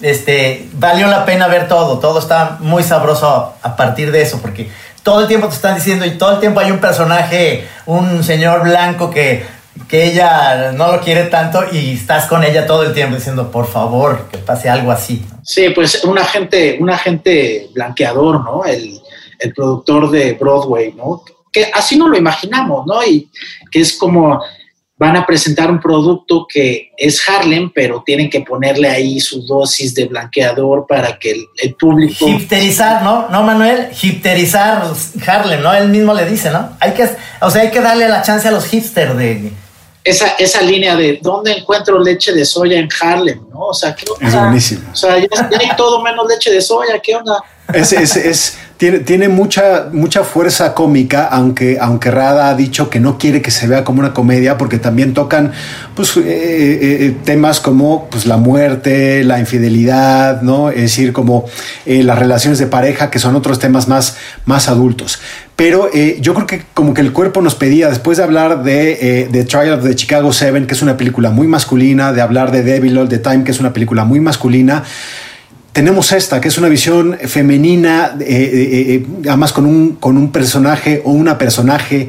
este, 0.00 0.68
valió 0.74 1.06
la 1.06 1.24
pena 1.24 1.46
ver 1.46 1.68
todo, 1.68 1.98
todo 1.98 2.18
está 2.18 2.58
muy 2.60 2.82
sabroso 2.82 3.54
a, 3.62 3.76
partir 3.76 4.10
de 4.12 4.22
eso, 4.22 4.40
porque 4.40 4.70
todo 5.02 5.20
el 5.20 5.28
tiempo 5.28 5.48
te 5.48 5.54
están 5.54 5.76
diciendo 5.76 6.04
y 6.04 6.18
todo 6.18 6.32
el 6.32 6.40
tiempo 6.40 6.60
hay 6.60 6.70
un 6.70 6.78
personaje, 6.78 7.66
un 7.86 8.22
señor 8.22 8.62
blanco 8.64 9.10
que, 9.10 9.44
que 9.88 10.04
ella 10.04 10.72
no 10.72 10.92
lo 10.92 11.00
quiere 11.00 11.24
tanto 11.24 11.64
y 11.72 11.94
estás 11.94 12.26
con 12.26 12.44
ella 12.44 12.66
todo 12.66 12.82
el 12.82 12.92
tiempo 12.92 13.16
diciendo, 13.16 13.50
por 13.50 13.66
favor, 13.66 14.28
que 14.30 14.38
pase 14.38 14.68
algo 14.68 14.90
así. 14.90 15.24
Sí, 15.42 15.70
pues 15.70 16.04
un 16.04 16.18
agente, 16.18 16.76
un 16.80 16.90
agente 16.90 17.68
blanqueador, 17.74 18.44
¿no? 18.44 18.64
El, 18.64 19.00
el 19.38 19.54
productor 19.54 20.10
de 20.10 20.34
Broadway, 20.34 20.92
¿no? 20.92 21.22
Que 21.52 21.70
así 21.72 21.96
no 21.96 22.08
lo 22.08 22.16
imaginamos, 22.16 22.86
¿no? 22.86 23.02
Y 23.04 23.30
que 23.70 23.80
es 23.80 23.96
como 23.96 24.40
van 24.98 25.16
a 25.16 25.26
presentar 25.26 25.70
un 25.70 25.78
producto 25.78 26.46
que 26.48 26.90
es 26.96 27.22
Harlem, 27.28 27.70
pero 27.74 28.02
tienen 28.04 28.30
que 28.30 28.40
ponerle 28.40 28.88
ahí 28.88 29.20
su 29.20 29.42
dosis 29.46 29.94
de 29.94 30.06
blanqueador 30.06 30.86
para 30.88 31.18
que 31.18 31.32
el, 31.32 31.46
el 31.58 31.74
público... 31.74 32.26
Hipterizar, 32.26 33.02
¿no? 33.02 33.28
No, 33.28 33.42
Manuel, 33.42 33.88
hipterizar 34.00 34.82
Harlem, 35.26 35.62
¿no? 35.62 35.74
Él 35.74 35.88
mismo 35.88 36.14
le 36.14 36.24
dice, 36.24 36.50
¿no? 36.50 36.70
Hay 36.80 36.92
que, 36.92 37.08
o 37.40 37.50
sea, 37.50 37.62
hay 37.62 37.70
que 37.70 37.80
darle 37.80 38.08
la 38.08 38.22
chance 38.22 38.48
a 38.48 38.50
los 38.50 38.64
hipsters 38.66 39.16
de... 39.18 39.52
Esa, 40.02 40.28
esa 40.38 40.62
línea 40.62 40.94
de 40.96 41.18
dónde 41.20 41.52
encuentro 41.52 41.98
leche 41.98 42.32
de 42.32 42.44
soya 42.44 42.78
en 42.78 42.88
Harlem, 43.00 43.40
¿no? 43.50 43.66
O 43.66 43.74
sea, 43.74 43.94
¿qué 43.94 44.04
onda? 44.08 44.26
Es 44.26 44.34
buenísimo. 44.34 44.88
O 44.92 44.96
sea, 44.96 45.18
ya, 45.18 45.26
ya 45.50 45.58
hay 45.58 45.76
todo 45.76 46.00
menos 46.00 46.26
leche 46.28 46.50
de 46.52 46.62
soya, 46.62 47.00
¿qué 47.02 47.16
onda? 47.16 47.42
Es, 47.74 47.92
es, 47.92 48.16
es, 48.16 48.58
tiene, 48.76 48.98
tiene 48.98 49.28
mucha, 49.28 49.88
mucha 49.92 50.22
fuerza 50.22 50.74
cómica, 50.74 51.26
aunque, 51.26 51.78
aunque 51.80 52.10
Rada 52.10 52.50
ha 52.50 52.54
dicho 52.54 52.90
que 52.90 53.00
no 53.00 53.16
quiere 53.16 53.40
que 53.40 53.50
se 53.50 53.66
vea 53.66 53.84
como 53.84 54.00
una 54.00 54.12
comedia, 54.12 54.58
porque 54.58 54.78
también 54.78 55.14
tocan 55.14 55.52
pues, 55.94 56.16
eh, 56.16 56.20
eh, 56.24 57.06
eh, 57.06 57.16
temas 57.24 57.60
como 57.60 58.08
pues, 58.10 58.26
la 58.26 58.36
muerte, 58.36 59.24
la 59.24 59.38
infidelidad, 59.38 60.42
¿no? 60.42 60.68
Es 60.70 60.82
decir, 60.82 61.14
como 61.14 61.46
eh, 61.86 62.02
las 62.02 62.18
relaciones 62.18 62.58
de 62.58 62.66
pareja, 62.66 63.10
que 63.10 63.18
son 63.18 63.34
otros 63.34 63.58
temas 63.58 63.88
más, 63.88 64.18
más 64.44 64.68
adultos. 64.68 65.20
Pero 65.56 65.90
yo 66.20 66.34
creo 66.34 66.46
que 66.46 66.64
como 66.74 66.92
que 66.92 67.00
el 67.00 67.14
cuerpo 67.14 67.40
nos 67.40 67.54
pedía, 67.54 67.88
después 67.88 68.18
de 68.18 68.24
hablar 68.24 68.62
de, 68.62 69.26
de 69.32 69.44
Trial 69.44 69.72
of 69.72 69.84
the 69.84 69.94
Chicago 69.94 70.30
Seven, 70.30 70.66
que 70.66 70.74
es 70.74 70.82
una 70.82 70.98
película 70.98 71.30
muy 71.30 71.46
masculina, 71.46 72.12
de 72.12 72.20
hablar 72.20 72.52
de 72.52 72.62
Devil 72.62 72.98
All 72.98 73.08
the 73.08 73.16
Time, 73.16 73.42
que 73.42 73.52
es 73.52 73.60
una 73.60 73.72
película 73.72 74.04
muy 74.04 74.20
masculina, 74.20 74.84
tenemos 75.76 76.10
esta, 76.12 76.40
que 76.40 76.48
es 76.48 76.56
una 76.56 76.70
visión 76.70 77.18
femenina, 77.26 78.16
eh, 78.20 78.24
eh, 78.24 78.94
eh, 78.94 79.06
además 79.28 79.52
con 79.52 79.66
un, 79.66 79.96
con 79.96 80.16
un 80.16 80.32
personaje 80.32 81.02
o 81.04 81.10
una 81.10 81.36
personaje 81.36 82.08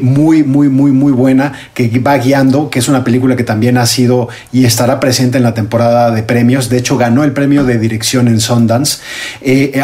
muy, 0.00 0.44
muy, 0.44 0.68
muy, 0.68 0.92
muy 0.92 1.10
buena 1.10 1.52
que 1.74 1.88
va 1.98 2.16
guiando, 2.18 2.70
que 2.70 2.78
es 2.78 2.86
una 2.86 3.02
película 3.02 3.34
que 3.34 3.42
también 3.42 3.78
ha 3.78 3.86
sido 3.86 4.28
y 4.52 4.64
estará 4.64 5.00
presente 5.00 5.38
en 5.38 5.42
la 5.42 5.54
temporada 5.54 6.12
de 6.12 6.22
premios. 6.22 6.68
De 6.68 6.76
hecho, 6.78 6.96
ganó 6.96 7.24
el 7.24 7.32
premio 7.32 7.64
de 7.64 7.80
dirección 7.80 8.28
en 8.28 8.38
Sundance. 8.38 8.98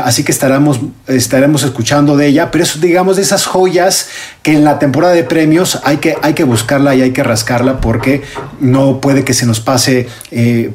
Así 0.05 0.23
que 0.23 0.31
estaremos, 0.31 0.79
estaremos 1.09 1.65
escuchando 1.65 2.17
de 2.17 2.29
ella, 2.29 2.53
pero 2.53 2.63
es, 2.63 2.81
digamos, 2.81 3.17
de 3.17 3.23
esas 3.23 3.45
joyas 3.45 4.09
que 4.43 4.53
en 4.53 4.63
la 4.63 4.79
temporada 4.79 5.15
de 5.15 5.25
premios 5.25 5.81
hay 5.83 5.97
que, 5.97 6.15
hay 6.23 6.35
que 6.35 6.45
buscarla 6.45 6.95
y 6.95 7.03
hay 7.03 7.11
que 7.11 7.25
rascarla 7.25 7.81
porque 7.81 8.23
no 8.61 9.01
puede 9.01 9.25
que 9.25 9.35
se 9.35 9.47
nos 9.47 9.59
pase, 9.59 10.07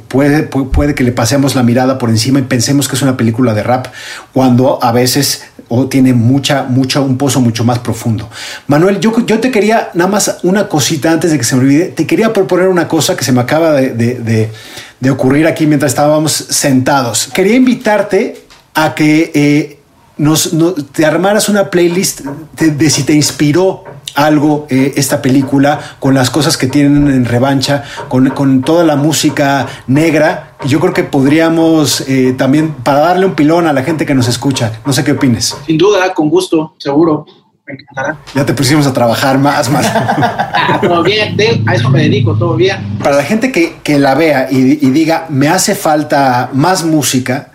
puede, 0.09 0.49
pu- 0.49 0.69
puede 0.69 0.95
que 0.95 1.05
le 1.05 1.13
pasemos 1.13 1.55
la 1.55 1.63
mirada 1.63 1.97
por 1.97 2.09
encima 2.09 2.40
pensemos 2.41 2.87
que 2.87 2.95
es 2.95 3.01
una 3.01 3.17
película 3.17 3.53
de 3.53 3.63
rap 3.63 3.87
cuando 4.33 4.79
a 4.83 4.91
veces 4.91 5.43
o 5.69 5.87
tiene 5.87 6.13
mucha, 6.13 6.63
mucha, 6.63 6.99
un 6.99 7.17
pozo 7.17 7.39
mucho 7.39 7.63
más 7.63 7.79
profundo. 7.79 8.29
Manuel, 8.67 8.99
yo, 8.99 9.13
yo 9.25 9.39
te 9.39 9.51
quería 9.51 9.89
nada 9.93 10.09
más 10.09 10.39
una 10.43 10.67
cosita 10.67 11.11
antes 11.11 11.31
de 11.31 11.37
que 11.37 11.43
se 11.45 11.55
me 11.55 11.61
olvide, 11.61 11.85
te 11.85 12.05
quería 12.05 12.33
proponer 12.33 12.67
una 12.67 12.87
cosa 12.89 13.15
que 13.15 13.23
se 13.23 13.31
me 13.31 13.39
acaba 13.39 13.71
de, 13.73 13.89
de- 13.93 14.51
de- 14.99 15.11
ocurrir 15.11 15.47
aquí 15.47 15.65
mientras 15.67 15.91
estábamos 15.93 16.31
sentados. 16.33 17.27
Quería 17.33 17.55
invitarte 17.55 18.41
a 18.73 18.93
que 18.93 19.31
eh, 19.33 19.79
nos, 20.17 20.53
no- 20.53 20.73
te 20.73 21.05
armaras 21.05 21.47
una 21.49 21.69
playlist 21.69 22.21
de 22.59 22.89
si 22.89 23.03
te 23.03 23.13
inspiró 23.13 23.83
algo 24.15 24.65
eh, 24.69 24.93
esta 24.95 25.21
película 25.21 25.79
con 25.99 26.13
las 26.13 26.29
cosas 26.29 26.57
que 26.57 26.67
tienen 26.67 27.07
en 27.07 27.25
revancha, 27.25 27.83
con, 28.09 28.29
con 28.29 28.61
toda 28.61 28.83
la 28.83 28.95
música 28.95 29.67
negra. 29.87 30.53
Yo 30.65 30.79
creo 30.79 30.93
que 30.93 31.03
podríamos 31.03 32.01
eh, 32.07 32.35
también, 32.37 32.71
para 32.83 32.99
darle 32.99 33.25
un 33.25 33.33
pilón 33.35 33.67
a 33.67 33.73
la 33.73 33.83
gente 33.83 34.05
que 34.05 34.13
nos 34.13 34.27
escucha, 34.27 34.71
no 34.85 34.93
sé 34.93 35.03
qué 35.03 35.13
opines. 35.13 35.55
Sin 35.65 35.77
duda, 35.77 36.13
con 36.13 36.29
gusto, 36.29 36.75
seguro. 36.77 37.25
Me 37.65 37.73
encantará. 37.75 38.17
Ya 38.33 38.45
te 38.45 38.53
pusimos 38.53 38.85
a 38.87 38.91
trabajar 38.93 39.37
más, 39.37 39.69
más. 39.69 39.91
Todo 40.81 41.03
bien, 41.03 41.37
de- 41.37 41.63
a 41.67 41.75
eso 41.75 41.89
me 41.89 42.01
dedico, 42.03 42.33
todo 42.35 42.55
bien. 42.55 42.97
Para 43.01 43.15
la 43.17 43.23
gente 43.23 43.51
que, 43.51 43.75
que 43.83 43.99
la 43.99 44.15
vea 44.15 44.47
y, 44.51 44.57
y 44.85 44.89
diga, 44.89 45.25
me 45.29 45.47
hace 45.47 45.75
falta 45.75 46.49
más 46.53 46.83
música, 46.83 47.50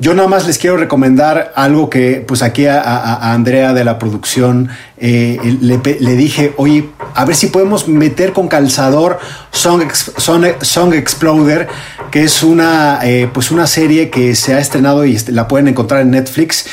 yo 0.00 0.14
nada 0.14 0.28
más 0.28 0.46
les 0.46 0.58
quiero 0.58 0.76
recomendar 0.76 1.52
algo 1.56 1.90
que 1.90 2.24
pues 2.26 2.42
aquí 2.42 2.66
a, 2.66 3.32
Andrea 3.32 3.72
de 3.72 3.84
la 3.84 3.98
producción 3.98 4.68
eh, 4.96 5.38
le, 5.60 6.16
dije, 6.16 6.52
oye, 6.56 6.88
a 7.14 7.24
ver 7.24 7.34
si 7.34 7.48
podemos 7.48 7.88
meter 7.88 8.32
con 8.32 8.48
calzador 8.48 9.18
Song, 9.50 9.82
Song, 9.92 10.44
Song 10.60 10.94
Exploder, 10.94 11.68
que 12.12 12.22
es 12.22 12.42
una, 12.42 13.00
eh, 13.02 13.28
pues 13.32 13.50
una 13.50 13.66
serie 13.66 14.08
que 14.10 14.36
se 14.36 14.54
ha 14.54 14.60
estrenado 14.60 15.04
y 15.04 15.18
la 15.28 15.48
pueden 15.48 15.66
encontrar 15.68 16.02
en 16.02 16.12
Netflix, 16.12 16.66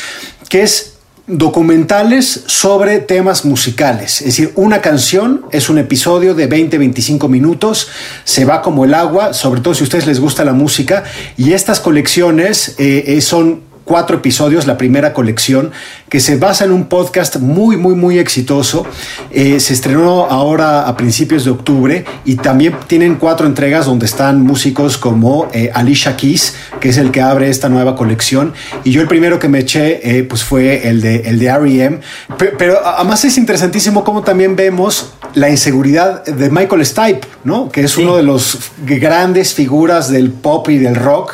que 0.50 0.62
es 0.62 0.95
documentales 1.28 2.44
sobre 2.46 3.00
temas 3.00 3.46
musicales. 3.46 4.22
Es 4.22 4.28
decir, 4.28 4.52
una 4.56 4.82
canción 4.82 5.46
es 5.52 5.70
un 5.70 5.80
episodio 5.80 6.36
de 6.36 6.48
20-25 6.48 7.28
minutos, 7.30 7.88
se 8.24 8.46
va 8.46 8.62
como 8.62 8.86
el 8.86 8.94
agua, 8.94 9.34
sobre 9.34 9.62
todo 9.62 9.74
si 9.74 9.84
a 9.84 9.86
ustedes 9.86 10.06
les 10.06 10.20
gusta 10.20 10.46
la 10.46 10.54
música, 10.54 11.04
y 11.36 11.54
estas 11.54 11.80
colecciones 11.80 12.76
eh, 12.78 13.04
eh, 13.08 13.22
son 13.22 13.62
cuatro 13.86 14.18
episodios, 14.18 14.66
la 14.68 14.78
primera 14.78 15.14
colección, 15.14 15.72
que 16.10 16.20
se 16.20 16.38
basa 16.38 16.66
en 16.66 16.72
un 16.72 16.86
podcast 16.86 17.38
muy, 17.38 17.78
muy, 17.78 17.96
muy 17.96 18.18
exitoso. 18.20 18.86
Eh, 19.32 19.60
se 19.60 19.74
estrenó 19.74 20.26
ahora 20.26 20.88
a 20.88 20.98
principios 20.98 21.46
de 21.46 21.52
octubre 21.52 22.04
y 22.26 22.36
también 22.36 22.76
tienen 22.88 23.16
cuatro 23.16 23.46
entregas 23.46 23.86
donde 23.86 24.06
están 24.08 24.42
músicos 24.42 24.98
como 24.98 25.48
eh, 25.54 25.70
Alicia 25.74 26.18
Keys, 26.18 26.56
que 26.80 26.90
es 26.90 26.98
el 26.98 27.12
que 27.12 27.22
abre 27.22 27.50
esta 27.50 27.70
nueva 27.70 27.96
colección. 27.96 28.54
Y 28.84 28.92
yo 28.92 29.02
el 29.02 29.08
primero 29.08 29.38
que 29.40 29.48
me 29.50 29.60
eché 29.60 30.18
eh, 30.18 30.24
pues 30.24 30.44
fue 30.44 30.88
el 30.90 31.02
de, 31.02 31.18
el 31.28 31.38
de 31.40 31.46
R.E.M. 31.46 32.00
Pe- 32.38 32.54
Pero 32.58 32.80
además 32.86 33.24
es 33.24 33.38
interesantísimo 33.38 34.04
cómo 34.04 34.24
también 34.24 34.56
vemos 34.56 35.12
la 35.36 35.50
inseguridad 35.50 36.24
de 36.26 36.50
Michael 36.50 36.86
Stipe, 36.86 37.28
¿no? 37.44 37.70
Que 37.70 37.82
es 37.82 37.98
uno 37.98 38.16
de 38.18 38.24
los 38.24 38.58
grandes 38.86 39.54
figuras 39.54 40.10
del 40.10 40.32
pop 40.32 40.70
y 40.70 40.78
del 40.80 40.96
rock. 40.96 41.34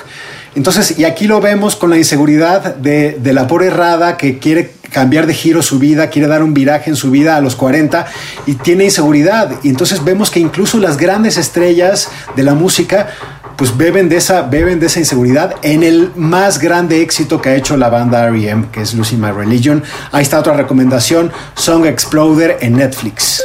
Entonces, 0.55 0.99
y 0.99 1.05
aquí 1.05 1.27
lo 1.27 1.39
vemos 1.39 1.75
con 1.75 1.89
la 1.89 1.97
inseguridad 1.97 2.75
de, 2.75 3.17
de 3.19 3.33
la 3.33 3.47
pobre 3.47 3.69
Rada 3.69 4.17
que 4.17 4.37
quiere 4.39 4.71
cambiar 4.91 5.25
de 5.25 5.33
giro 5.33 5.61
su 5.61 5.79
vida, 5.79 6.09
quiere 6.09 6.27
dar 6.27 6.43
un 6.43 6.53
viraje 6.53 6.89
en 6.89 6.95
su 6.95 7.09
vida 7.09 7.37
a 7.37 7.41
los 7.41 7.55
40 7.55 8.05
y 8.45 8.55
tiene 8.55 8.83
inseguridad. 8.83 9.59
Y 9.63 9.69
entonces 9.69 10.03
vemos 10.03 10.29
que 10.29 10.39
incluso 10.39 10.77
las 10.77 10.97
grandes 10.97 11.37
estrellas 11.37 12.09
de 12.35 12.43
la 12.43 12.53
música 12.53 13.07
pues 13.55 13.77
beben 13.77 14.09
de 14.09 14.17
esa, 14.17 14.41
beben 14.41 14.79
de 14.79 14.87
esa 14.87 14.99
inseguridad 14.99 15.55
en 15.61 15.83
el 15.83 16.11
más 16.15 16.57
grande 16.57 17.01
éxito 17.01 17.41
que 17.41 17.49
ha 17.49 17.55
hecho 17.55 17.77
la 17.77 17.89
banda 17.89 18.25
R.E.M., 18.25 18.69
que 18.71 18.81
es 18.81 18.95
Losing 18.95 19.21
My 19.21 19.29
Religion. 19.29 19.83
Ahí 20.11 20.23
está 20.23 20.39
otra 20.39 20.53
recomendación, 20.53 21.31
Song 21.53 21.85
Exploder 21.85 22.57
en 22.61 22.77
Netflix. 22.77 23.43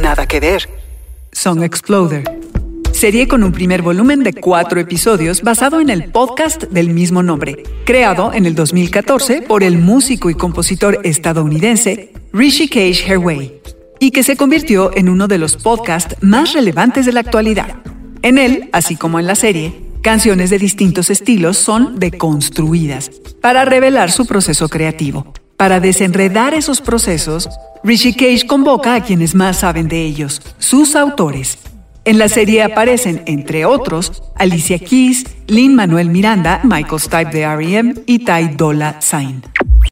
Nada 0.00 0.26
que 0.26 0.38
ver. 0.38 0.68
Song 1.32 1.62
Exploder. 1.62 2.22
Serie 2.96 3.28
con 3.28 3.44
un 3.44 3.52
primer 3.52 3.82
volumen 3.82 4.22
de 4.22 4.32
cuatro 4.32 4.80
episodios 4.80 5.42
basado 5.42 5.82
en 5.82 5.90
el 5.90 6.10
podcast 6.12 6.62
del 6.62 6.88
mismo 6.88 7.22
nombre, 7.22 7.62
creado 7.84 8.32
en 8.32 8.46
el 8.46 8.54
2014 8.54 9.42
por 9.42 9.62
el 9.62 9.76
músico 9.76 10.30
y 10.30 10.34
compositor 10.34 11.00
estadounidense 11.04 12.14
Rishi 12.32 12.68
Cage 12.68 13.04
Herway, 13.06 13.60
y 14.00 14.12
que 14.12 14.22
se 14.22 14.38
convirtió 14.38 14.96
en 14.96 15.10
uno 15.10 15.28
de 15.28 15.36
los 15.36 15.58
podcasts 15.58 16.16
más 16.22 16.54
relevantes 16.54 17.04
de 17.04 17.12
la 17.12 17.20
actualidad. 17.20 17.82
En 18.22 18.38
él, 18.38 18.70
así 18.72 18.96
como 18.96 19.20
en 19.20 19.26
la 19.26 19.34
serie, 19.34 19.78
canciones 20.00 20.48
de 20.48 20.58
distintos 20.58 21.10
estilos 21.10 21.58
son 21.58 21.98
deconstruidas 21.98 23.10
para 23.42 23.66
revelar 23.66 24.10
su 24.10 24.24
proceso 24.24 24.70
creativo. 24.70 25.34
Para 25.58 25.80
desenredar 25.80 26.54
esos 26.54 26.80
procesos, 26.80 27.50
Rishi 27.84 28.14
Cage 28.14 28.46
convoca 28.46 28.94
a 28.94 29.02
quienes 29.02 29.34
más 29.34 29.58
saben 29.58 29.86
de 29.86 30.02
ellos, 30.02 30.40
sus 30.58 30.96
autores. 30.96 31.58
En 32.06 32.18
la 32.20 32.28
serie 32.28 32.62
aparecen, 32.62 33.22
entre 33.26 33.64
otros, 33.66 34.22
Alicia 34.36 34.78
Keys, 34.78 35.24
Lin 35.48 35.74
Manuel 35.74 36.08
Miranda, 36.08 36.60
Michael 36.62 37.00
Stipe 37.00 37.30
de 37.32 37.40
R.E.M. 37.42 37.94
y 38.06 38.20
Ty 38.20 38.50
Dolla 38.56 39.00
Sign. 39.00 39.42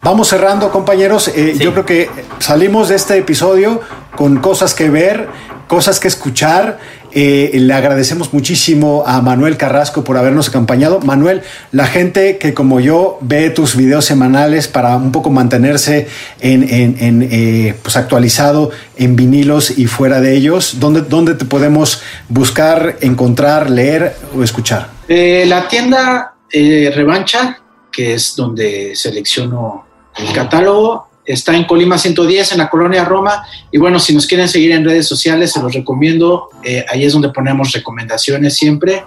Vamos 0.00 0.28
cerrando, 0.28 0.70
compañeros. 0.70 1.26
Eh, 1.34 1.56
Yo 1.58 1.72
creo 1.72 1.84
que 1.84 2.08
salimos 2.38 2.88
de 2.88 2.94
este 2.94 3.18
episodio 3.18 3.80
con 4.14 4.36
cosas 4.36 4.74
que 4.74 4.90
ver, 4.90 5.28
cosas 5.66 5.98
que 5.98 6.06
escuchar. 6.06 6.78
Eh, 7.14 7.50
le 7.54 7.72
agradecemos 7.72 8.32
muchísimo 8.32 9.04
a 9.06 9.20
Manuel 9.22 9.56
Carrasco 9.56 10.02
por 10.02 10.16
habernos 10.18 10.48
acompañado. 10.48 10.98
Manuel, 11.00 11.42
la 11.70 11.86
gente 11.86 12.38
que 12.38 12.54
como 12.54 12.80
yo 12.80 13.18
ve 13.20 13.50
tus 13.50 13.76
videos 13.76 14.04
semanales 14.04 14.66
para 14.66 14.96
un 14.96 15.12
poco 15.12 15.30
mantenerse 15.30 16.08
en, 16.40 16.64
en- 16.68 17.28
eh, 17.30 17.74
pues 17.82 17.96
actualizado 17.96 18.70
en 18.96 19.14
vinilos 19.14 19.78
y 19.78 19.86
fuera 19.86 20.20
de 20.20 20.34
ellos, 20.34 20.80
¿dónde, 20.80 21.02
¿dónde 21.02 21.34
te 21.34 21.44
podemos 21.44 22.02
buscar, 22.28 22.96
encontrar, 23.00 23.70
leer 23.70 24.16
o 24.36 24.42
escuchar? 24.42 24.88
Eh, 25.08 25.44
la 25.46 25.68
tienda 25.68 26.34
Revancha, 26.52 27.58
que 27.92 28.14
es 28.14 28.34
donde 28.36 28.94
selecciono 28.96 29.86
el 30.16 30.32
catálogo, 30.32 31.08
está 31.24 31.56
en 31.56 31.64
Colima 31.64 31.98
110, 31.98 32.52
en 32.52 32.58
la 32.58 32.68
colonia 32.68 33.04
Roma. 33.04 33.44
Y 33.70 33.78
bueno, 33.78 33.98
si 33.98 34.14
nos 34.14 34.26
quieren 34.26 34.48
seguir 34.48 34.72
en 34.72 34.84
redes 34.84 35.06
sociales, 35.06 35.52
se 35.52 35.62
los 35.62 35.74
recomiendo. 35.74 36.48
Eh, 36.62 36.84
ahí 36.88 37.04
es 37.04 37.12
donde 37.12 37.30
ponemos 37.30 37.72
recomendaciones 37.72 38.56
siempre. 38.56 39.04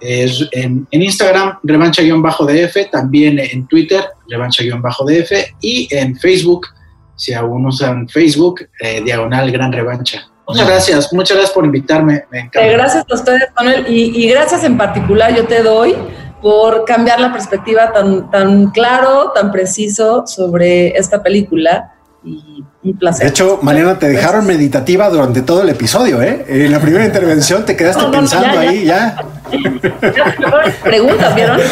Es 0.00 0.48
en, 0.50 0.86
en 0.90 1.02
Instagram, 1.02 1.58
revancha-df, 1.62 2.90
también 2.90 3.38
en 3.38 3.68
Twitter, 3.68 4.04
revancha-df, 4.28 5.54
y 5.60 5.88
en 5.94 6.16
Facebook, 6.16 6.66
si 7.14 7.32
aún 7.32 7.66
usan 7.66 8.08
Facebook, 8.08 8.66
eh, 8.80 9.00
diagonal 9.04 9.52
Gran 9.52 9.72
Revancha. 9.72 10.28
Muchas 10.48 10.66
gracias, 10.66 11.12
muchas 11.12 11.36
gracias 11.36 11.54
por 11.54 11.64
invitarme. 11.64 12.24
Me. 12.32 12.50
Eh, 12.52 12.72
gracias 12.72 13.04
a 13.08 13.14
ustedes, 13.14 13.44
Manuel, 13.54 13.86
y, 13.88 14.24
y 14.24 14.28
gracias 14.28 14.64
en 14.64 14.76
particular 14.76 15.34
yo 15.36 15.46
te 15.46 15.62
doy 15.62 15.94
por 16.42 16.84
cambiar 16.84 17.20
la 17.20 17.32
perspectiva 17.32 17.92
tan, 17.92 18.30
tan 18.30 18.70
claro, 18.70 19.32
tan 19.34 19.52
preciso 19.52 20.26
sobre 20.26 20.88
esta 20.98 21.22
película. 21.22 21.92
Y 22.24 22.62
un 22.84 22.98
placer. 22.98 23.24
De 23.24 23.30
hecho, 23.30 23.60
Mariana, 23.62 23.98
te 23.98 24.08
dejaron 24.08 24.46
meditativa 24.46 25.08
durante 25.08 25.42
todo 25.42 25.62
el 25.62 25.68
episodio, 25.68 26.20
¿eh? 26.20 26.44
En 26.48 26.70
la 26.70 26.80
primera 26.80 27.04
intervención 27.04 27.64
te 27.64 27.76
quedaste 27.76 28.02
No, 28.02 28.08
no, 28.08 28.18
pensando 28.18 28.46
ya, 28.46 28.54
ya. 28.54 28.60
ahí, 28.60 28.84
ya. 28.84 29.24
Preguntas, 30.82 31.34
¿vieron? 31.34 31.60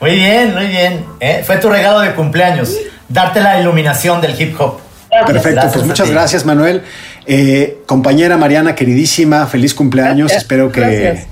Muy 0.00 0.14
bien, 0.14 0.54
muy 0.54 0.66
bien. 0.66 1.04
¿eh? 1.20 1.42
Fue 1.46 1.58
tu 1.58 1.68
regalo 1.68 2.00
de 2.00 2.14
cumpleaños, 2.14 2.74
darte 3.08 3.40
la 3.40 3.60
iluminación 3.60 4.20
del 4.20 4.40
hip 4.40 4.58
hop. 4.60 4.78
Perfecto, 5.26 5.50
Gracias 5.52 5.72
pues 5.72 5.86
muchas 5.86 6.10
gracias 6.10 6.44
Manuel. 6.44 6.82
Eh, 7.30 7.82
compañera 7.84 8.38
Mariana, 8.38 8.74
queridísima, 8.74 9.46
feliz 9.46 9.74
cumpleaños. 9.74 10.28
Gracias, 10.30 10.42
Espero 10.44 10.72
que, 10.72 10.80
gracias, 10.80 11.26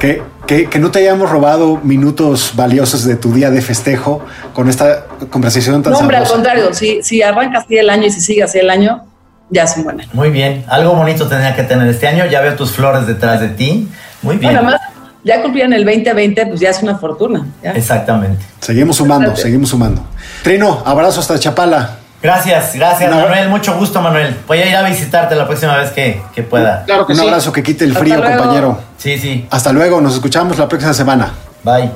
que, 0.00 0.20
que- 0.46 0.66
que 0.68 0.78
no 0.80 0.90
te 0.90 0.98
hayamos 0.98 1.30
robado 1.30 1.76
minutos 1.84 2.52
valiosos 2.56 3.04
de 3.04 3.14
tu 3.14 3.32
día 3.32 3.50
de 3.50 3.62
festejo 3.62 4.24
con 4.52 4.68
esta 4.68 5.06
conversación 5.30 5.84
tan 5.84 5.92
No, 5.92 6.00
hombre, 6.00 6.16
al 6.16 6.26
sabrosa. 6.26 6.34
contrario, 6.50 6.74
si, 6.74 7.00
si 7.04 7.22
arranca 7.22 7.60
así 7.60 7.76
el 7.78 7.88
año 7.90 8.06
y 8.06 8.10
si 8.10 8.20
sigue 8.20 8.42
así 8.42 8.58
el 8.58 8.70
año, 8.70 9.04
ya 9.48 9.62
es 9.62 9.76
un 9.76 9.84
buen 9.84 10.00
año. 10.00 10.08
Muy 10.14 10.30
bien, 10.30 10.64
algo 10.66 10.94
bonito 10.96 11.28
tenía 11.28 11.54
que 11.54 11.62
tener 11.62 11.86
este 11.86 12.08
año. 12.08 12.26
Ya 12.26 12.40
veo 12.40 12.56
tus 12.56 12.72
flores 12.72 13.06
detrás 13.06 13.40
de 13.40 13.48
ti. 13.50 13.88
Muy 14.22 14.38
bien. 14.38 14.52
Bueno, 14.54 14.68
además, 14.68 14.80
ya 15.22 15.42
cumplieron 15.42 15.72
el 15.74 15.84
2020, 15.84 16.46
pues 16.46 16.58
ya 16.58 16.70
es 16.70 16.82
una 16.82 16.98
fortuna. 16.98 17.46
ya. 17.62 17.70
Exactamente. 17.70 18.44
Seguimos 18.60 18.96
sumando, 18.96 19.26
Gracias. 19.28 19.44
seguimos 19.44 19.68
sumando. 19.70 20.02
Trino, 20.42 20.82
abrazo 20.84 21.20
hasta 21.20 21.38
Chapala. 21.38 21.98
Gracias, 22.26 22.74
gracias 22.74 23.08
Manuel. 23.08 23.48
Mucho 23.48 23.78
gusto, 23.78 24.02
Manuel. 24.02 24.36
Voy 24.48 24.58
a 24.58 24.66
ir 24.68 24.74
a 24.74 24.82
visitarte 24.82 25.36
la 25.36 25.46
próxima 25.46 25.76
vez 25.76 25.90
que, 25.92 26.20
que 26.34 26.42
pueda. 26.42 26.82
Claro 26.84 27.06
que 27.06 27.12
Un 27.12 27.18
sí. 27.20 27.24
abrazo 27.24 27.52
que 27.52 27.62
quite 27.62 27.84
el 27.84 27.90
Hasta 27.92 28.00
frío, 28.00 28.16
luego. 28.16 28.36
compañero. 28.36 28.80
Sí, 28.98 29.16
sí. 29.16 29.46
Hasta 29.48 29.72
luego, 29.72 30.00
nos 30.00 30.14
escuchamos 30.14 30.58
la 30.58 30.66
próxima 30.66 30.92
semana. 30.92 31.32
Bye. 31.62 31.88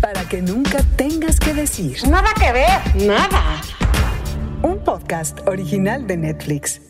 Para 0.00 0.22
que 0.24 0.42
nunca 0.42 0.78
tengas 0.96 1.38
que 1.38 1.54
decir. 1.54 1.96
Nada 2.08 2.30
que 2.36 2.50
ver. 2.50 3.06
Nada. 3.06 3.42
Un 4.62 4.78
podcast 4.78 5.38
original 5.46 6.04
de 6.08 6.16
Netflix. 6.16 6.80